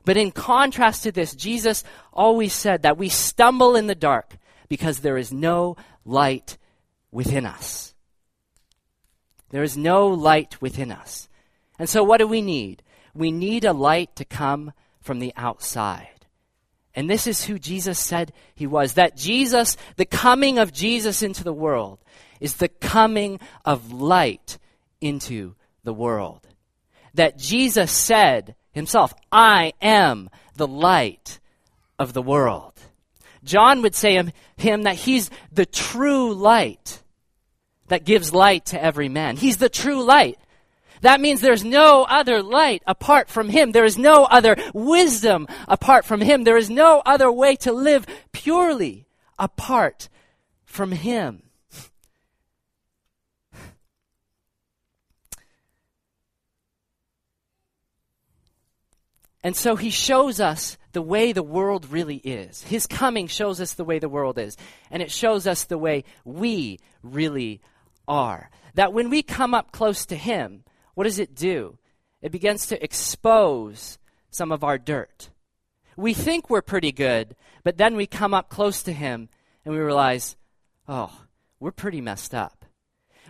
But 0.04 0.18
in 0.18 0.32
contrast 0.32 1.02
to 1.04 1.12
this, 1.12 1.34
Jesus 1.34 1.82
always 2.12 2.52
said 2.52 2.82
that 2.82 2.98
we 2.98 3.08
stumble 3.08 3.74
in 3.74 3.86
the 3.86 3.94
dark 3.94 4.36
because 4.68 5.00
there 5.00 5.16
is 5.16 5.32
no 5.32 5.76
light 6.10 6.58
within 7.10 7.46
us. 7.46 7.94
There 9.50 9.62
is 9.62 9.76
no 9.76 10.08
light 10.08 10.60
within 10.60 10.92
us. 10.92 11.28
And 11.78 11.88
so, 11.88 12.04
what 12.04 12.18
do 12.18 12.26
we 12.26 12.42
need? 12.42 12.82
We 13.14 13.32
need 13.32 13.64
a 13.64 13.72
light 13.72 14.14
to 14.16 14.24
come 14.24 14.72
from 15.00 15.18
the 15.18 15.32
outside. 15.36 16.26
And 16.94 17.08
this 17.08 17.26
is 17.26 17.44
who 17.44 17.58
Jesus 17.58 17.98
said 17.98 18.32
he 18.54 18.66
was. 18.66 18.94
That 18.94 19.16
Jesus, 19.16 19.76
the 19.96 20.04
coming 20.04 20.58
of 20.58 20.72
Jesus 20.72 21.22
into 21.22 21.44
the 21.44 21.52
world, 21.52 21.98
is 22.40 22.56
the 22.56 22.68
coming 22.68 23.40
of 23.64 23.92
light 23.92 24.58
into 25.00 25.54
the 25.84 25.94
world. 25.94 26.46
That 27.14 27.38
Jesus 27.38 27.90
said 27.90 28.54
himself, 28.72 29.14
I 29.32 29.72
am 29.80 30.30
the 30.56 30.66
light 30.66 31.40
of 31.98 32.12
the 32.12 32.22
world. 32.22 32.74
John 33.44 33.82
would 33.82 33.94
say 33.94 34.14
him, 34.14 34.32
him 34.56 34.82
that 34.82 34.96
he's 34.96 35.30
the 35.52 35.66
true 35.66 36.34
light 36.34 37.02
that 37.88 38.04
gives 38.04 38.32
light 38.32 38.66
to 38.66 38.82
every 38.82 39.08
man. 39.08 39.36
He's 39.36 39.56
the 39.56 39.68
true 39.68 40.04
light. 40.04 40.38
That 41.02 41.20
means 41.20 41.40
there's 41.40 41.64
no 41.64 42.04
other 42.04 42.42
light 42.42 42.82
apart 42.86 43.28
from 43.28 43.48
him. 43.48 43.72
There 43.72 43.84
is 43.84 43.96
no 43.96 44.24
other 44.24 44.56
wisdom 44.74 45.48
apart 45.66 46.04
from 46.04 46.20
him. 46.20 46.44
There 46.44 46.58
is 46.58 46.68
no 46.68 47.02
other 47.06 47.32
way 47.32 47.56
to 47.56 47.72
live 47.72 48.06
purely 48.32 49.06
apart 49.38 50.08
from 50.64 50.92
him. 50.92 51.42
And 59.42 59.56
so 59.56 59.76
he 59.76 59.90
shows 59.90 60.38
us 60.38 60.76
the 60.92 61.02
way 61.02 61.32
the 61.32 61.42
world 61.42 61.90
really 61.90 62.16
is. 62.16 62.62
His 62.62 62.86
coming 62.86 63.26
shows 63.26 63.60
us 63.60 63.74
the 63.74 63.84
way 63.84 63.98
the 63.98 64.08
world 64.08 64.38
is. 64.38 64.56
And 64.90 65.02
it 65.02 65.10
shows 65.10 65.46
us 65.46 65.64
the 65.64 65.78
way 65.78 66.04
we 66.24 66.78
really 67.02 67.60
are. 68.08 68.50
That 68.74 68.92
when 68.92 69.10
we 69.10 69.22
come 69.22 69.54
up 69.54 69.72
close 69.72 70.06
to 70.06 70.16
him, 70.16 70.64
what 70.94 71.04
does 71.04 71.18
it 71.18 71.34
do? 71.34 71.78
It 72.22 72.32
begins 72.32 72.66
to 72.66 72.82
expose 72.82 73.98
some 74.30 74.52
of 74.52 74.64
our 74.64 74.78
dirt. 74.78 75.30
We 75.96 76.14
think 76.14 76.48
we're 76.48 76.62
pretty 76.62 76.92
good, 76.92 77.36
but 77.62 77.76
then 77.76 77.96
we 77.96 78.06
come 78.06 78.34
up 78.34 78.48
close 78.48 78.82
to 78.84 78.92
him 78.92 79.28
and 79.64 79.74
we 79.74 79.80
realize, 79.80 80.36
oh, 80.88 81.24
we're 81.58 81.72
pretty 81.72 82.00
messed 82.00 82.34
up. 82.34 82.64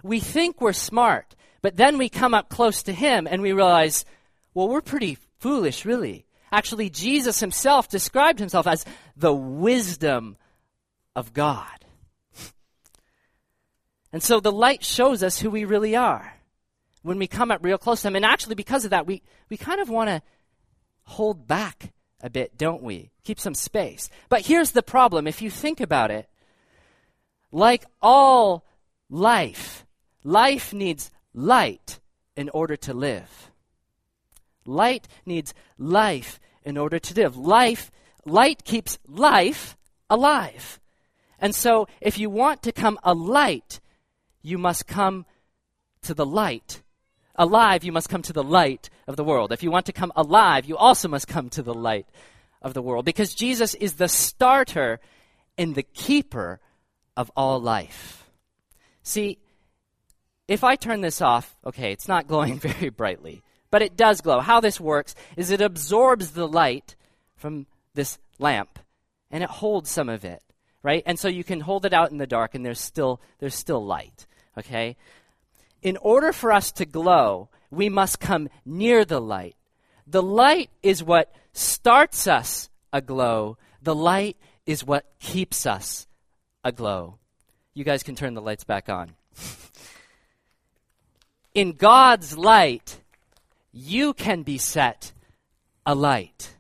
We 0.03 0.21
think 0.21 0.61
we're 0.61 0.73
smart, 0.73 1.35
but 1.63 1.77
then 1.77 1.99
we 1.99 2.09
come 2.09 2.33
up 2.33 2.49
close 2.49 2.83
to 2.85 2.93
him 2.93 3.27
and 3.27 3.43
we 3.43 3.53
realize, 3.53 4.05
well, 4.55 4.69
we're 4.69 4.81
pretty 4.81 5.19
foolish, 5.39 5.85
really. 5.85 6.27
Actually, 6.53 6.91
Jesus 6.91 7.41
himself 7.41 7.89
described 7.89 8.39
himself 8.39 8.67
as 8.67 8.85
the 9.17 9.33
wisdom 9.33 10.37
of 11.15 11.33
God. 11.33 11.67
And 14.13 14.23
so 14.23 14.41
the 14.41 14.53
light 14.53 14.85
shows 14.85 15.23
us 15.23 15.41
who 15.41 15.51
we 15.51 15.65
really 15.65 15.95
are 15.95 16.35
when 17.03 17.19
we 17.19 17.27
come 17.27 17.51
up 17.51 17.65
real 17.65 17.79
close 17.79 18.03
to 18.03 18.09
him. 18.09 18.17
And 18.17 18.25
actually, 18.25 18.57
because 18.57 18.85
of 18.85 18.91
that, 18.91 19.07
we, 19.07 19.23
we 19.49 19.57
kind 19.57 19.81
of 19.81 19.89
want 19.89 20.09
to 20.09 20.23
hold 21.05 21.47
back 21.47 21.93
a 22.23 22.29
bit, 22.29 22.57
don't 22.59 22.83
we? 22.83 23.11
Keep 23.25 23.41
some 23.41 23.55
space. 23.55 24.11
But 24.29 24.47
here's 24.47 24.73
the 24.73 24.83
problem 24.83 25.27
if 25.27 25.43
you 25.43 25.51
think 25.51 25.81
about 25.81 26.11
it, 26.11 26.29
like 27.53 27.85
all 28.03 28.65
life, 29.09 29.87
life 30.25 30.73
needs 30.73 31.11
light 31.33 32.01
in 32.37 32.49
order 32.51 32.77
to 32.77 32.95
live. 32.95 33.50
Light 34.71 35.09
needs 35.27 35.53
life 35.79 36.41
in 36.63 36.77
order 36.77 36.99
to 36.99 37.15
live. 37.15 37.37
Life, 37.37 37.91
light 38.25 38.65
keeps 38.65 38.99
life 39.07 39.77
alive. 40.09 40.81
And 41.39 41.55
so, 41.55 41.89
if 42.01 42.19
you 42.19 42.31
want 42.31 42.63
to 42.63 42.73
come 42.73 42.99
a 43.03 43.15
light, 43.15 43.81
you 44.43 44.59
must 44.59 44.87
come 44.87 45.25
to 46.03 46.15
the 46.15 46.27
light. 46.27 46.83
Alive, 47.35 47.85
you 47.85 47.93
must 47.93 48.09
come 48.09 48.23
to 48.23 48.33
the 48.33 48.43
light 48.43 48.91
of 49.07 49.17
the 49.17 49.25
world. 49.25 49.53
If 49.53 49.63
you 49.63 49.71
want 49.71 49.87
to 49.87 49.93
come 49.93 50.13
alive, 50.15 50.67
you 50.67 50.77
also 50.77 51.09
must 51.09 51.29
come 51.29 51.49
to 51.51 51.63
the 51.63 51.75
light 51.75 52.07
of 52.61 52.75
the 52.75 52.83
world. 52.83 53.05
Because 53.05 53.35
Jesus 53.35 53.75
is 53.75 53.95
the 53.95 54.09
starter 54.09 55.01
and 55.57 55.75
the 55.75 55.83
keeper 55.83 56.61
of 57.17 57.31
all 57.37 57.61
life. 57.61 58.31
See, 59.03 59.39
if 60.47 60.63
I 60.63 60.77
turn 60.77 61.01
this 61.01 61.23
off, 61.23 61.57
okay, 61.65 61.93
it's 61.93 62.09
not 62.09 62.27
glowing 62.29 62.59
very 62.59 62.91
brightly 62.91 63.43
but 63.71 63.83
it 63.83 63.97
does 63.97 64.21
glow. 64.21 64.41
How 64.41 64.61
this 64.61 64.81
works 64.81 65.15
is 65.37 65.51
it 65.51 65.61
absorbs 65.61 66.33
the 66.33 66.49
light 66.49 66.97
from 67.37 67.67
this 67.95 68.19
lamp 68.39 68.79
and 69.31 69.43
it 69.43 69.51
holds 69.51 69.91
some 69.91 70.09
of 70.09 70.25
it, 70.25 70.43
right? 70.83 71.03
And 71.07 71.19
so 71.19 71.29
you 71.29 71.45
can 71.45 71.61
hold 71.61 71.85
it 71.85 71.93
out 71.93 72.11
in 72.11 72.19
the 72.19 72.27
dark 72.27 72.55
and 72.55 72.65
there's 72.65 72.81
still 72.81 73.21
there's 73.39 73.55
still 73.55 73.85
light, 73.85 74.27
okay? 74.59 74.97
In 75.83 75.97
order 75.99 76.33
for 76.33 76.53
us 76.53 76.73
to 76.73 76.85
glow, 76.85 77.49
we 77.71 77.89
must 77.89 78.21
come 78.21 78.49
near 78.65 79.05
the 79.05 79.21
light. 79.21 79.57
The 80.07 80.23
light 80.23 80.71
is 80.83 81.03
what 81.03 81.33
starts 81.53 82.27
us 82.27 82.69
aglow. 82.93 83.57
The 83.83 83.95
light 83.95 84.37
is 84.67 84.85
what 84.85 85.07
keeps 85.21 85.67
us 85.67 86.07
aglow. 86.65 87.19
You 87.75 87.85
guys 87.85 88.03
can 88.03 88.17
turn 88.17 88.35
the 88.35 88.43
lights 88.43 88.65
back 88.65 88.89
on. 88.89 89.13
in 91.55 91.73
God's 91.73 92.37
light, 92.37 93.01
you 93.73 94.15
can 94.15 94.43
be 94.43 94.59
set 94.59 95.13
alight. 95.87 96.55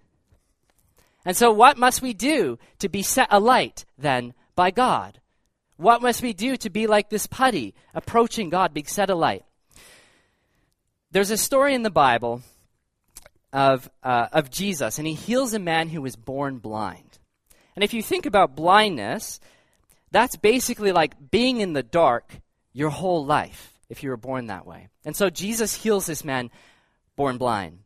And 1.25 1.37
so, 1.37 1.52
what 1.52 1.79
must 1.79 2.02
we 2.02 2.14
do 2.14 2.59
to 2.79 2.88
be 2.88 3.02
set 3.02 3.29
alight 3.31 3.85
then 3.99 4.35
by 4.55 4.71
God? 4.71 5.21
What 5.76 6.02
must 6.02 6.23
we 6.23 6.33
do 6.33 6.57
to 6.59 6.71
be 6.71 6.87
like 6.87 7.09
this 7.09 7.26
putty, 7.26 7.75
approaching 7.95 8.50
God, 8.50 8.75
being 8.75 8.87
set 8.87 9.11
alight? 9.11 9.45
There's 11.11 11.31
a 11.31 11.37
story 11.37 11.75
in 11.75 11.83
the 11.83 11.90
Bible 11.90 12.43
of, 13.52 13.90
uh, 14.02 14.29
of 14.33 14.50
Jesus, 14.50 14.99
and 14.99 15.07
he 15.07 15.14
heals 15.14 15.55
a 15.55 15.59
man 15.59 15.88
who 15.88 16.02
was 16.02 16.17
born 16.17 16.59
blind. 16.59 17.19
And 17.75 17.83
if 17.83 17.95
you 17.95 18.02
think 18.02 18.26
about 18.26 18.57
blindness, 18.57 19.40
that's 20.11 20.37
basically 20.37 20.93
like 20.93 21.31
being 21.31 21.61
in 21.61 21.73
the 21.73 21.83
dark 21.83 22.31
your 22.73 22.90
whole 22.90 23.25
life 23.25 23.73
if 23.88 24.02
you 24.02 24.11
were 24.11 24.17
born 24.17 24.47
that 24.47 24.67
way. 24.67 24.88
And 25.05 25.17
so 25.17 25.31
Jesus 25.31 25.75
heals 25.75 26.07
this 26.07 26.25
man 26.25 26.50
born 27.21 27.37
blind. 27.37 27.81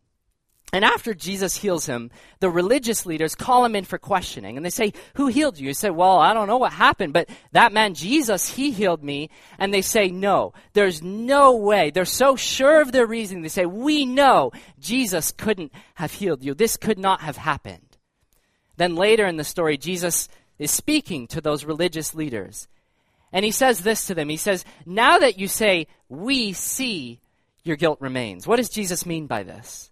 And 0.73 0.85
after 0.85 1.12
Jesus 1.12 1.57
heals 1.57 1.87
him, 1.87 2.12
the 2.38 2.49
religious 2.49 3.05
leaders 3.05 3.35
call 3.35 3.64
him 3.64 3.75
in 3.75 3.85
for 3.85 3.99
questioning. 3.99 4.57
And 4.57 4.64
they 4.64 4.71
say, 4.71 4.93
Who 5.14 5.26
healed 5.26 5.59
you? 5.59 5.67
He 5.67 5.75
said, 5.75 5.91
Well, 5.91 6.21
I 6.21 6.33
don't 6.33 6.47
know 6.47 6.57
what 6.57 6.73
happened, 6.73 7.12
but 7.12 7.29
that 7.50 7.73
man 7.73 7.95
Jesus, 7.95 8.49
he 8.49 8.71
healed 8.71 9.03
me. 9.03 9.31
And 9.59 9.75
they 9.75 9.83
say, 9.83 10.07
No, 10.07 10.53
there's 10.73 11.03
no 11.03 11.57
way. 11.57 11.91
They're 11.91 12.05
so 12.05 12.37
sure 12.37 12.81
of 12.81 12.93
their 12.93 13.09
reasoning. 13.09 13.43
They 13.43 13.49
say, 13.49 13.67
We 13.67 14.07
know 14.07 14.53
Jesus 14.79 15.33
couldn't 15.33 15.73
have 15.97 16.12
healed 16.12 16.45
you. 16.45 16.55
This 16.55 16.76
could 16.76 16.99
not 16.99 17.23
have 17.23 17.37
happened. 17.37 17.97
Then 18.76 18.95
later 18.95 19.26
in 19.26 19.37
the 19.37 19.43
story, 19.43 19.76
Jesus 19.76 20.29
is 20.61 20.71
speaking 20.71 21.26
to 21.26 21.41
those 21.41 21.64
religious 21.64 22.14
leaders. 22.14 22.69
And 23.33 23.45
he 23.45 23.50
says 23.50 23.81
this 23.81 24.07
to 24.07 24.14
them 24.14 24.29
He 24.29 24.37
says, 24.37 24.64
Now 24.87 25.19
that 25.19 25.41
you 25.41 25.49
say, 25.49 25.88
We 26.09 26.53
see 26.53 27.21
your 27.64 27.76
guilt 27.76 28.00
remains. 28.00 28.47
What 28.47 28.56
does 28.56 28.68
Jesus 28.68 29.04
mean 29.06 29.26
by 29.26 29.42
this? 29.42 29.90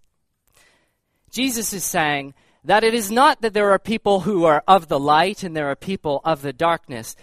Jesus 1.31 1.73
is 1.73 1.85
saying 1.85 2.35
That 2.65 2.85
it 2.85 2.95
is 2.95 3.11
not 3.11 3.41
that 3.41 3.55
there 3.55 3.73
are 3.73 3.79
people 3.79 4.21
who 4.21 4.45
are 4.45 4.63
of 4.69 4.87
the 4.87 5.01
light 5.01 5.43
and 5.43 5.57
there 5.57 5.69
are 5.69 5.77
people 5.77 6.21
of 6.25 6.43
the 6.43 6.53
darkness. 6.53 7.17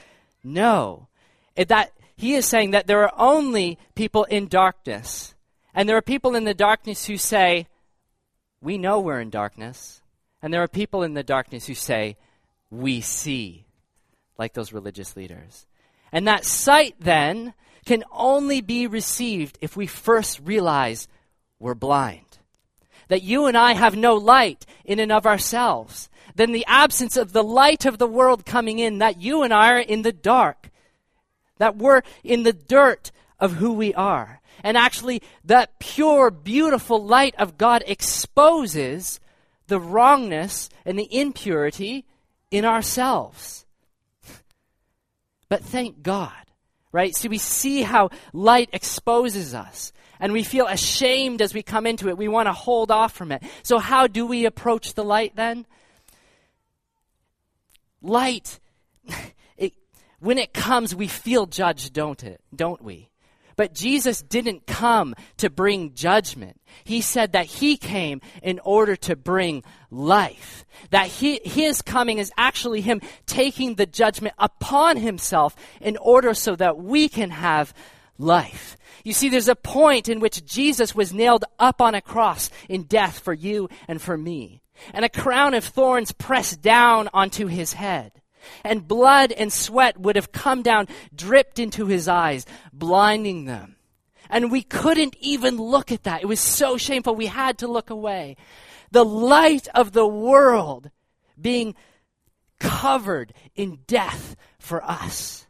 No. 0.43 1.07
It, 1.55 1.69
that 1.69 1.93
he 2.17 2.33
is 2.33 2.45
saying 2.45 2.71
that 2.71 2.87
there 2.87 3.03
are 3.03 3.13
only 3.17 3.77
people 3.95 4.25
in 4.25 4.49
darkness. 4.49 5.35
And 5.73 5.87
there 5.87 5.95
are 5.95 6.01
people 6.01 6.35
in 6.35 6.43
the 6.43 6.53
darkness 6.53 7.05
who 7.05 7.15
say, 7.15 7.67
We 8.61 8.77
know 8.77 8.99
we're 8.99 9.21
in 9.21 9.29
darkness. 9.29 10.01
And 10.41 10.53
there 10.53 10.63
are 10.63 10.67
people 10.67 11.03
in 11.03 11.13
the 11.13 11.23
darkness 11.23 11.67
who 11.67 11.75
say, 11.75 12.17
We 12.69 12.99
see, 12.99 13.65
like 14.37 14.53
those 14.53 14.73
religious 14.73 15.15
leaders. 15.15 15.65
And 16.11 16.27
that 16.27 16.43
sight 16.43 16.95
then 16.99 17.53
can 17.89 18.03
only 18.12 18.62
be 18.62 18.86
received 18.86 19.58
if 19.62 19.75
we 19.75 19.88
first 19.88 20.39
realize 20.43 21.08
we're 21.58 21.74
blind. 21.74 22.38
That 23.08 23.24
you 23.24 23.48
and 23.48 23.58
I 23.58 23.74
have 23.74 23.98
no 23.98 24.13
light 24.13 24.63
in 24.86 25.00
and 25.00 25.12
of 25.12 25.25
ourselves. 25.25 26.08
Then 26.36 26.51
the 26.51 26.67
absence 26.67 27.17
of 27.17 27.34
the 27.34 27.43
light 27.43 27.88
of 27.88 27.98
the 27.98 28.05
world 28.05 28.46
coming 28.46 28.77
in, 28.77 29.00
that 29.00 29.19
you 29.19 29.41
and 29.41 29.51
I 29.51 29.72
are 29.72 29.79
in 29.79 30.03
the 30.03 30.12
dark. 30.12 30.69
That 31.58 31.77
we're 31.77 32.03
in 32.24 32.43
the 32.43 32.53
dirt 32.53 33.12
of 33.39 33.53
who 33.53 33.74
we 33.74 33.91
are. 33.96 34.39
And 34.63 34.77
actually, 34.77 35.24
that 35.46 35.79
pure, 35.79 36.29
beautiful 36.29 37.03
light 37.03 37.34
of 37.39 37.58
God 37.58 37.84
exposes 37.88 39.19
the 39.65 39.79
wrongness 39.79 40.69
and 40.86 41.00
the 41.00 41.12
impurity 41.12 42.05
in 42.51 42.65
ourselves. 42.65 43.65
But 45.48 45.63
thank 45.63 46.03
God, 46.03 46.48
right? 46.91 47.15
So 47.15 47.29
we 47.29 47.38
see 47.38 47.81
how 47.81 48.10
light 48.34 48.69
exposes 48.74 49.53
us. 49.53 49.91
And 50.22 50.34
we 50.34 50.43
feel 50.43 50.67
ashamed 50.67 51.41
as 51.41 51.53
we 51.53 51.63
come 51.63 51.88
into 51.88 52.10
it. 52.10 52.17
We 52.17 52.27
want 52.27 52.48
to 52.48 52.53
hold 52.53 52.91
off 52.91 53.13
from 53.13 53.31
it. 53.31 53.41
So, 53.63 53.79
how 53.79 54.08
do 54.08 54.25
we 54.25 54.46
approach 54.46 54.93
the 54.93 55.03
light 55.05 55.38
then? 55.38 55.65
Light, 58.01 58.60
it, 59.58 59.74
when 60.19 60.38
it 60.38 60.53
comes, 60.53 60.93
we 60.93 61.08
feel 61.08 61.46
judged, 61.46 61.93
don't 61.93 62.22
it? 62.22 62.41
Don't 62.53 62.84
we? 62.84 63.10
But 63.59 63.73
Jesus 63.73 64.21
didn't 64.21 64.67
come 64.67 65.15
to 65.35 65.49
bring 65.49 65.93
judgment. 65.93 66.61
He 66.85 67.01
said 67.01 67.33
that 67.33 67.45
he 67.45 67.75
came 67.75 68.21
in 68.41 68.61
order 68.63 68.95
to 68.95 69.17
bring 69.17 69.65
life. 69.91 70.63
That 70.91 71.07
he, 71.07 71.41
his 71.43 71.81
coming 71.81 72.19
is 72.19 72.31
actually 72.37 72.79
him 72.79 73.01
taking 73.25 73.75
the 73.75 73.85
judgment 73.85 74.33
upon 74.37 74.95
himself 74.95 75.57
in 75.81 75.97
order 75.97 76.33
so 76.33 76.55
that 76.55 76.77
we 76.77 77.09
can 77.09 77.31
have 77.31 77.73
life. 78.17 78.77
You 79.03 79.11
see, 79.11 79.27
there's 79.27 79.49
a 79.49 79.57
point 79.57 80.07
in 80.07 80.21
which 80.21 80.45
Jesus 80.45 80.95
was 80.95 81.13
nailed 81.13 81.43
up 81.59 81.81
on 81.81 81.95
a 81.95 82.01
cross 82.01 82.49
in 82.69 82.83
death 82.83 83.19
for 83.19 83.33
you 83.33 83.67
and 83.89 84.01
for 84.01 84.17
me. 84.17 84.61
And 84.93 85.03
a 85.03 85.09
crown 85.09 85.53
of 85.53 85.65
thorns 85.65 86.13
pressed 86.13 86.61
down 86.61 87.09
onto 87.13 87.47
his 87.47 87.73
head 87.73 88.18
and 88.63 88.88
blood 88.88 89.31
and 89.31 89.51
sweat 89.51 90.00
would 90.00 90.15
have 90.15 90.31
come 90.31 90.62
down, 90.62 90.88
dripped 91.13 91.60
into 91.60 91.86
his 91.86 92.08
eyes, 92.08 92.46
blinding 92.74 93.46
them. 93.46 93.75
And 94.29 94.51
we 94.51 94.62
couldn't 94.62 95.15
even 95.19 95.58
look 95.58 95.91
at 95.91 96.03
that. 96.03 96.22
It 96.22 96.27
was 96.27 96.39
so 96.39 96.77
shameful. 96.77 97.15
We 97.15 97.25
had 97.25 97.58
to 97.60 97.67
look 97.67 97.89
away. 97.89 98.38
The 98.91 99.05
light 99.05 99.67
of 99.74 99.91
the 99.91 100.08
world 100.08 100.91
being 101.39 101.75
covered 102.60 103.34
in 103.55 103.79
death 103.88 104.36
for 104.60 104.84
us. 104.84 105.48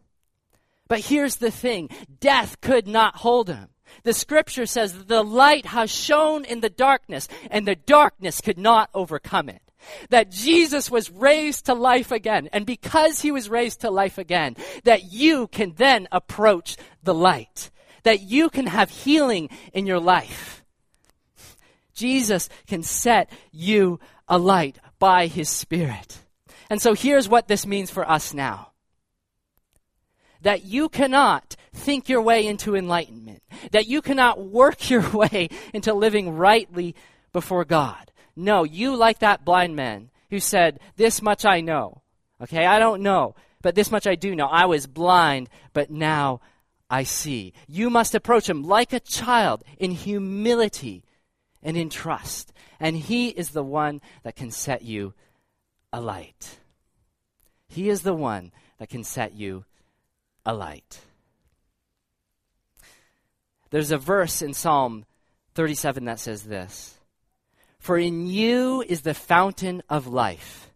But 0.88 1.01
here's 1.01 1.38
the 1.38 1.51
thing 1.51 1.89
death 2.19 2.62
could 2.62 2.88
not 2.88 3.17
hold 3.17 3.50
him. 3.50 3.69
The 4.03 4.13
scripture 4.13 4.65
says 4.65 5.05
the 5.05 5.24
light 5.24 5.65
has 5.67 5.89
shone 5.89 6.46
in 6.46 6.62
the 6.62 6.69
darkness, 6.69 7.27
and 7.50 7.67
the 7.67 7.75
darkness 7.75 8.39
could 8.39 8.58
not 8.58 8.89
overcome 8.93 9.50
it 9.50 9.62
that 10.09 10.31
Jesus 10.31 10.89
was 10.91 11.09
raised 11.09 11.65
to 11.65 11.74
life 11.74 12.12
again. 12.12 12.50
And 12.51 12.65
because 12.65 13.21
he 13.21 13.31
was 13.31 13.50
raised 13.50 13.81
to 13.81 13.91
life 13.91 14.17
again, 14.17 14.55
that 14.83 15.12
you 15.12 15.48
can 15.48 15.74
then 15.75 16.07
approach 16.12 16.77
the 17.03 17.13
light, 17.13 17.71
that 18.03 18.21
you 18.21 18.50
can 18.50 18.67
have 18.67 18.89
healing 18.89 19.49
in 19.73 19.86
your 19.86 19.99
life. 19.99 20.63
Jesus 21.93 22.49
can 22.67 22.84
set 22.84 23.30
you 23.51 23.99
alight 24.27 24.77
by 24.99 25.27
his 25.27 25.49
Spirit. 25.49 26.19
And 26.69 26.82
so 26.82 26.93
here's 26.93 27.27
what 27.27 27.47
this 27.47 27.65
means 27.65 27.89
for 27.89 28.10
us 28.10 28.34
now 28.34 28.67
that 30.41 30.63
you 30.63 30.88
cannot 30.88 31.58
think 31.73 32.08
your 32.08 32.21
way 32.21 32.47
into 32.47 32.75
enlightenment, 32.75 33.43
that 33.71 33.88
you 33.88 34.01
cannot 34.01 34.41
work 34.41 34.89
your 34.89 35.10
way 35.10 35.49
into 35.73 35.93
living 35.93 36.32
rightly 36.32 36.95
before 37.34 37.65
God. 37.65 38.09
No, 38.39 38.63
you 38.63 38.95
like 38.95 39.19
that 39.19 39.43
blind 39.43 39.75
man 39.75 40.12
who 40.30 40.39
said, 40.39 40.80
This 40.95 41.21
much 41.21 41.43
I 41.43 41.60
know. 41.60 42.02
Okay, 42.41 42.65
I 42.65 42.80
don't 42.80 43.02
know, 43.02 43.36
but 43.62 43.75
this 43.75 43.91
much 43.91 44.08
I 44.08 44.15
do 44.15 44.34
know. 44.34 44.47
I 44.47 44.65
was 44.65 44.88
blind, 44.88 45.49
but 45.73 45.91
now 45.91 46.39
I 46.89 47.04
see. 47.04 47.54
You 47.67 47.89
must 47.89 48.15
approach 48.15 48.49
him 48.49 48.63
like 48.63 48.93
a 48.93 49.02
child 49.02 49.65
in 49.78 49.91
humility 49.91 51.04
and 51.62 51.75
in 51.75 51.89
trust. 51.89 52.54
And 52.80 52.95
he 52.95 53.28
is 53.28 53.49
the 53.49 53.63
one 53.63 53.99
that 54.23 54.38
can 54.38 54.52
set 54.52 54.84
you 54.84 55.13
alight. 55.91 56.60
He 57.67 57.89
is 57.89 58.04
the 58.04 58.13
one 58.13 58.54
that 58.78 58.88
can 58.88 59.04
set 59.04 59.34
you 59.34 59.65
alight. 60.45 61.02
There's 63.69 63.91
a 63.91 63.97
verse 63.97 64.41
in 64.41 64.54
Psalm 64.54 65.06
37 65.56 66.06
that 66.06 66.21
says 66.21 66.43
this 66.43 66.98
for 67.79 67.97
in 67.97 68.27
you 68.27 68.83
is 68.87 69.01
the 69.01 69.13
fountain 69.13 69.81
of 69.89 70.07
life, 70.07 70.71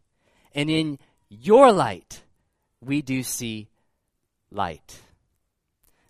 and 0.55 0.69
in 0.69 0.99
your 1.29 1.71
light 1.71 2.21
we 2.81 3.01
do 3.01 3.23
see 3.23 3.67
light. 4.51 5.01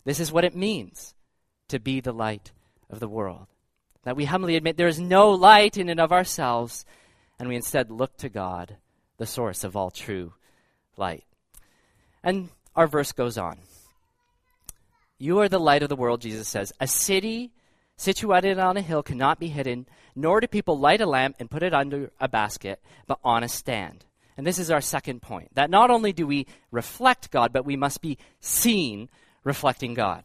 This 0.04 0.20
is 0.20 0.32
what 0.32 0.44
it 0.44 0.54
means 0.54 1.14
to 1.68 1.78
be 1.78 2.00
the 2.00 2.12
light 2.12 2.52
of 2.90 3.00
the 3.00 3.08
world. 3.08 3.46
That 4.04 4.16
we 4.16 4.26
humbly 4.26 4.56
admit 4.56 4.76
there 4.76 4.86
is 4.86 5.00
no 5.00 5.30
light 5.30 5.76
in 5.76 5.88
and 5.88 5.98
of 5.98 6.12
ourselves, 6.12 6.84
and 7.38 7.48
we 7.48 7.56
instead 7.56 7.90
look 7.90 8.16
to 8.18 8.28
God, 8.28 8.76
the 9.16 9.26
source 9.26 9.64
of 9.64 9.76
all 9.76 9.90
true 9.90 10.34
light. 10.96 11.24
And 12.22 12.50
our 12.76 12.86
verse 12.86 13.12
goes 13.12 13.38
on. 13.38 13.58
You 15.18 15.40
are 15.40 15.48
the 15.48 15.58
light 15.58 15.82
of 15.82 15.88
the 15.88 15.96
world, 15.96 16.20
Jesus 16.20 16.48
says. 16.48 16.72
A 16.80 16.86
city 16.86 17.52
situated 17.96 18.58
on 18.58 18.76
a 18.76 18.82
hill 18.82 19.02
cannot 19.02 19.38
be 19.38 19.48
hidden, 19.48 19.86
nor 20.14 20.40
do 20.40 20.46
people 20.46 20.78
light 20.78 21.00
a 21.00 21.06
lamp 21.06 21.36
and 21.38 21.50
put 21.50 21.62
it 21.62 21.74
under 21.74 22.10
a 22.20 22.28
basket, 22.28 22.80
but 23.06 23.18
on 23.24 23.42
a 23.42 23.48
stand. 23.48 24.04
And 24.36 24.46
this 24.46 24.58
is 24.58 24.70
our 24.70 24.80
second 24.80 25.22
point 25.22 25.54
that 25.54 25.70
not 25.70 25.90
only 25.90 26.12
do 26.12 26.26
we 26.26 26.46
reflect 26.70 27.30
God, 27.30 27.52
but 27.52 27.64
we 27.64 27.76
must 27.76 28.00
be 28.00 28.18
seen 28.40 29.08
reflecting 29.44 29.94
God. 29.94 30.24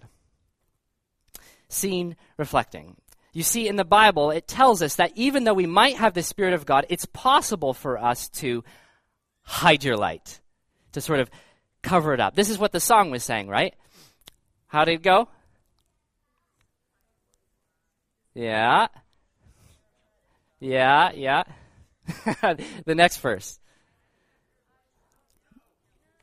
Seen 1.67 2.15
reflecting. 2.37 2.95
You 3.31 3.43
see, 3.43 3.67
in 3.67 3.75
the 3.75 3.85
Bible, 3.85 4.31
it 4.31 4.47
tells 4.47 4.81
us 4.81 4.95
that 4.95 5.11
even 5.15 5.43
though 5.43 5.53
we 5.53 5.67
might 5.67 5.97
have 5.97 6.15
the 6.15 6.23
Spirit 6.23 6.53
of 6.53 6.65
God, 6.65 6.87
it's 6.89 7.05
possible 7.05 7.73
for 7.75 7.97
us 7.99 8.27
to 8.29 8.63
hide 9.43 9.83
your 9.83 9.95
light, 9.95 10.39
to 10.93 11.01
sort 11.01 11.19
of 11.19 11.29
cover 11.83 12.13
it 12.13 12.19
up. 12.19 12.35
This 12.35 12.49
is 12.49 12.57
what 12.57 12.71
the 12.71 12.79
song 12.79 13.11
was 13.11 13.23
saying, 13.23 13.47
right? 13.47 13.75
How 14.67 14.85
did 14.85 14.95
it 14.95 15.03
go? 15.03 15.29
Yeah. 18.33 18.87
Yeah, 20.59 21.11
yeah. 21.13 21.43
the 22.85 22.95
next 22.95 23.17
verse. 23.17 23.59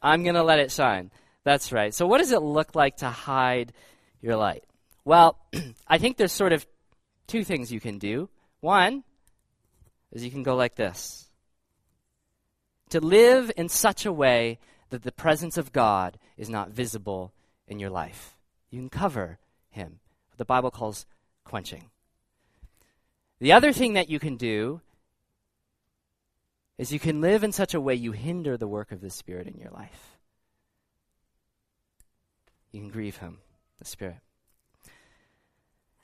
I'm 0.03 0.23
going 0.23 0.35
to 0.35 0.43
let 0.43 0.59
it 0.59 0.71
shine. 0.71 1.11
That's 1.45 1.73
right. 1.73 1.95
So, 1.95 2.07
what 2.07 2.19
does 2.19 2.33
it 2.33 2.43
look 2.43 2.75
like 2.75 2.99
to 2.99 3.09
hide 3.09 3.73
your 4.21 4.37
light? 4.37 4.65
Well, 5.05 5.39
I 5.89 5.99
think 5.99 6.17
there's 6.17 6.33
sort 6.33 6.53
of 6.53 6.67
two 7.27 7.45
things 7.45 7.73
you 7.73 7.81
can 7.81 7.99
do. 7.99 8.29
One 8.61 9.05
is 10.13 10.25
you 10.25 10.31
can 10.31 10.43
go 10.43 10.57
like 10.57 10.75
this 10.75 11.27
to 12.91 13.01
live 13.01 13.51
in 13.57 13.69
such 13.69 14.07
a 14.07 14.13
way 14.13 14.59
that 14.91 15.03
the 15.03 15.13
presence 15.13 15.57
of 15.57 15.73
God 15.73 16.19
is 16.37 16.49
not 16.49 16.71
visible 16.71 17.33
in 17.67 17.79
your 17.79 17.91
life. 17.91 18.37
You 18.71 18.81
can 18.81 18.91
cover 18.91 19.39
Him, 19.71 19.99
what 20.31 20.39
the 20.39 20.45
Bible 20.45 20.71
calls 20.71 21.07
quenching. 21.45 21.91
The 23.41 23.53
other 23.53 23.73
thing 23.73 23.95
that 23.95 24.09
you 24.09 24.19
can 24.19 24.37
do 24.37 24.81
is 26.79 26.93
you 26.93 26.99
can 26.99 27.21
live 27.21 27.45
in 27.45 27.53
such 27.53 27.75
a 27.75 27.81
way 27.81 27.95
you 27.95 28.13
hinder 28.13 28.57
the 28.57 28.69
work 28.69 28.93
of 28.93 29.01
the 29.01 29.11
Spirit 29.11 29.47
in 29.47 29.59
your 29.59 29.71
life. 29.71 30.19
You 32.73 32.81
can 32.81 32.91
grieve 32.91 33.17
Him, 33.17 33.39
the 33.79 33.85
Spirit. 33.85 34.19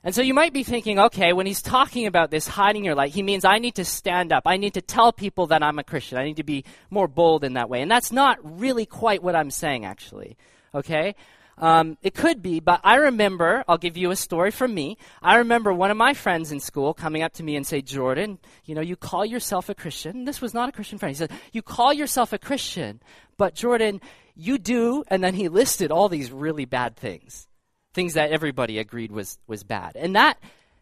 And 0.03 0.13
so 0.13 0.21
you 0.21 0.33
might 0.33 0.51
be 0.51 0.63
thinking, 0.63 0.99
okay, 0.99 1.31
when 1.31 1.45
he's 1.45 1.61
talking 1.61 2.07
about 2.07 2.29
this 2.29 2.45
hiding 2.45 2.83
your 2.83 2.93
light, 2.93 3.13
he 3.13 3.23
means 3.23 3.45
I 3.45 3.59
need 3.59 3.75
to 3.75 3.85
stand 3.85 4.33
up. 4.33 4.43
I 4.45 4.57
need 4.57 4.73
to 4.73 4.81
tell 4.81 5.13
people 5.13 5.47
that 5.47 5.63
I'm 5.63 5.79
a 5.79 5.83
Christian. 5.83 6.17
I 6.17 6.25
need 6.25 6.37
to 6.37 6.43
be 6.43 6.65
more 6.89 7.07
bold 7.07 7.45
in 7.45 7.53
that 7.53 7.69
way. 7.69 7.81
And 7.81 7.89
that's 7.89 8.11
not 8.11 8.37
really 8.43 8.85
quite 8.85 9.23
what 9.23 9.33
I'm 9.33 9.49
saying, 9.49 9.85
actually. 9.85 10.35
Okay? 10.75 11.15
Um, 11.57 11.97
it 12.01 12.15
could 12.15 12.41
be, 12.41 12.59
but 12.59 12.81
I 12.83 12.95
remember, 12.95 13.63
I'll 13.67 13.77
give 13.77 13.95
you 13.95 14.11
a 14.11 14.15
story 14.15 14.51
from 14.51 14.73
me. 14.73 14.97
I 15.21 15.37
remember 15.37 15.71
one 15.71 15.91
of 15.91 15.97
my 15.97 16.13
friends 16.13 16.51
in 16.51 16.59
school 16.59 16.93
coming 16.93 17.21
up 17.21 17.33
to 17.33 17.43
me 17.43 17.55
and 17.55 17.65
say, 17.65 17.81
Jordan, 17.81 18.39
you 18.65 18.73
know, 18.73 18.81
you 18.81 18.95
call 18.95 19.25
yourself 19.25 19.69
a 19.69 19.75
Christian. 19.75 20.25
This 20.25 20.41
was 20.41 20.53
not 20.53 20.69
a 20.69 20.71
Christian 20.71 20.97
friend. 20.97 21.15
He 21.15 21.17
said, 21.17 21.31
you 21.51 21.61
call 21.61 21.93
yourself 21.93 22.33
a 22.33 22.39
Christian, 22.39 23.01
but 23.37 23.53
Jordan, 23.53 24.01
you 24.35 24.57
do, 24.57 25.03
and 25.09 25.23
then 25.23 25.35
he 25.35 25.47
listed 25.47 25.91
all 25.91 26.09
these 26.09 26.31
really 26.31 26.65
bad 26.65 26.95
things. 26.95 27.47
Things 27.93 28.15
that 28.15 28.31
everybody 28.31 28.79
agreed 28.79 29.11
was, 29.11 29.37
was 29.45 29.63
bad. 29.63 29.95
And 29.95 30.15
that, 30.15 30.39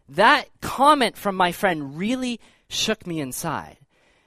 that 0.08 0.48
comment 0.62 1.18
from 1.18 1.36
my 1.36 1.52
friend 1.52 1.98
really 1.98 2.40
shook 2.68 3.06
me 3.06 3.20
inside. 3.20 3.76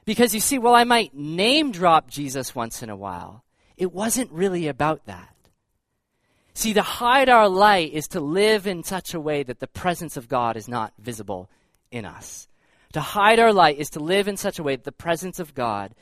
Because 0.05 0.35
you 0.35 0.39
see, 0.39 0.59
while 0.59 0.75
I 0.75 0.83
might 0.83 1.15
name 1.15 1.71
drop 1.71 2.11
Jesus 2.11 2.53
once 2.53 2.83
in 2.83 2.91
a 2.91 2.95
while, 2.95 3.43
it 3.75 3.91
wasn't 3.91 4.31
really 4.31 4.67
about 4.67 5.07
that. 5.07 5.34
See, 6.55 6.73
to 6.73 6.81
hide 6.81 7.27
our 7.27 7.49
light 7.49 7.91
is 7.91 8.07
to 8.09 8.21
live 8.21 8.65
in 8.65 8.83
such 8.83 9.13
a 9.13 9.19
way 9.19 9.43
that 9.43 9.59
the 9.59 9.67
presence 9.67 10.15
of 10.15 10.29
God 10.29 10.55
is 10.55 10.69
not 10.69 10.93
visible 10.97 11.49
in 11.91 12.05
us. 12.05 12.47
To 12.93 13.01
hide 13.01 13.39
our 13.39 13.51
light 13.51 13.77
is 13.77 13.89
to 13.91 13.99
live 13.99 14.29
in 14.29 14.37
such 14.37 14.57
a 14.57 14.63
way 14.63 14.77
that 14.77 14.85
the 14.85 14.93
presence 14.93 15.41
of 15.41 15.53
God 15.53 15.93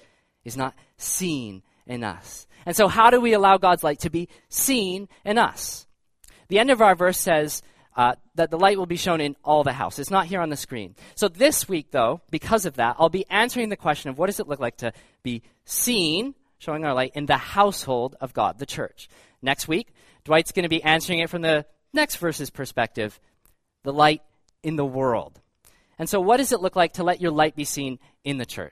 is 0.46 0.56
not 0.56 0.76
seen 0.96 1.64
in 1.88 2.04
us. 2.04 2.46
And 2.68 2.76
so, 2.76 2.88
how 2.88 3.10
do 3.10 3.20
we 3.20 3.34
allow 3.34 3.58
God's 3.58 3.84
light 3.84 4.02
to 4.02 4.12
be 4.12 4.30
seen 4.48 5.10
in 5.26 5.40
us? 5.40 5.88
The 6.50 6.60
end 6.60 6.70
of 6.70 6.84
our 6.84 6.94
verse 6.94 7.20
says 7.20 7.64
uh, 7.98 8.14
that 8.36 8.52
the 8.52 8.60
light 8.60 8.78
will 8.78 8.86
be 8.86 8.96
shown 8.96 9.22
in 9.22 9.36
all 9.44 9.64
the 9.64 9.74
house. 9.74 9.98
It's 9.98 10.12
not 10.12 10.28
here 10.28 10.40
on 10.40 10.50
the 10.50 10.56
screen. 10.56 10.96
So, 11.16 11.30
this 11.30 11.68
week, 11.68 11.90
though, 11.90 12.22
because 12.30 12.68
of 12.68 12.76
that, 12.76 12.98
I'll 13.00 13.10
be 13.10 13.26
answering 13.28 13.70
the 13.70 13.76
question 13.76 14.12
of 14.12 14.20
what 14.20 14.28
does 14.28 14.40
it 14.40 14.48
look 14.48 14.60
like 14.60 14.78
to 14.78 14.94
be 15.24 15.42
seen, 15.66 16.36
showing 16.60 16.86
our 16.86 16.94
light, 16.94 17.14
in 17.16 17.26
the 17.26 17.38
household 17.38 18.16
of 18.22 18.34
God, 18.34 18.60
the 18.60 18.68
church. 18.68 19.10
Next 19.42 19.68
week, 19.68 19.93
Dwight's 20.26 20.52
going 20.52 20.64
to 20.64 20.70
be 20.70 20.84
answering 20.84 21.20
it 21.20 21.30
from 21.30 21.42
the 21.42 21.66
next 21.94 22.18
verse's 22.18 22.50
perspective 22.50 23.20
the 23.84 23.94
light 23.94 24.22
in 24.64 24.76
the 24.78 24.86
world. 24.86 25.40
And 26.00 26.10
so, 26.10 26.20
what 26.20 26.38
does 26.38 26.52
it 26.52 26.62
look 26.62 26.76
like 26.76 26.94
to 26.94 27.04
let 27.04 27.22
your 27.22 27.32
light 27.32 27.56
be 27.56 27.66
seen 27.66 28.00
in 28.24 28.38
the 28.38 28.46
church? 28.46 28.72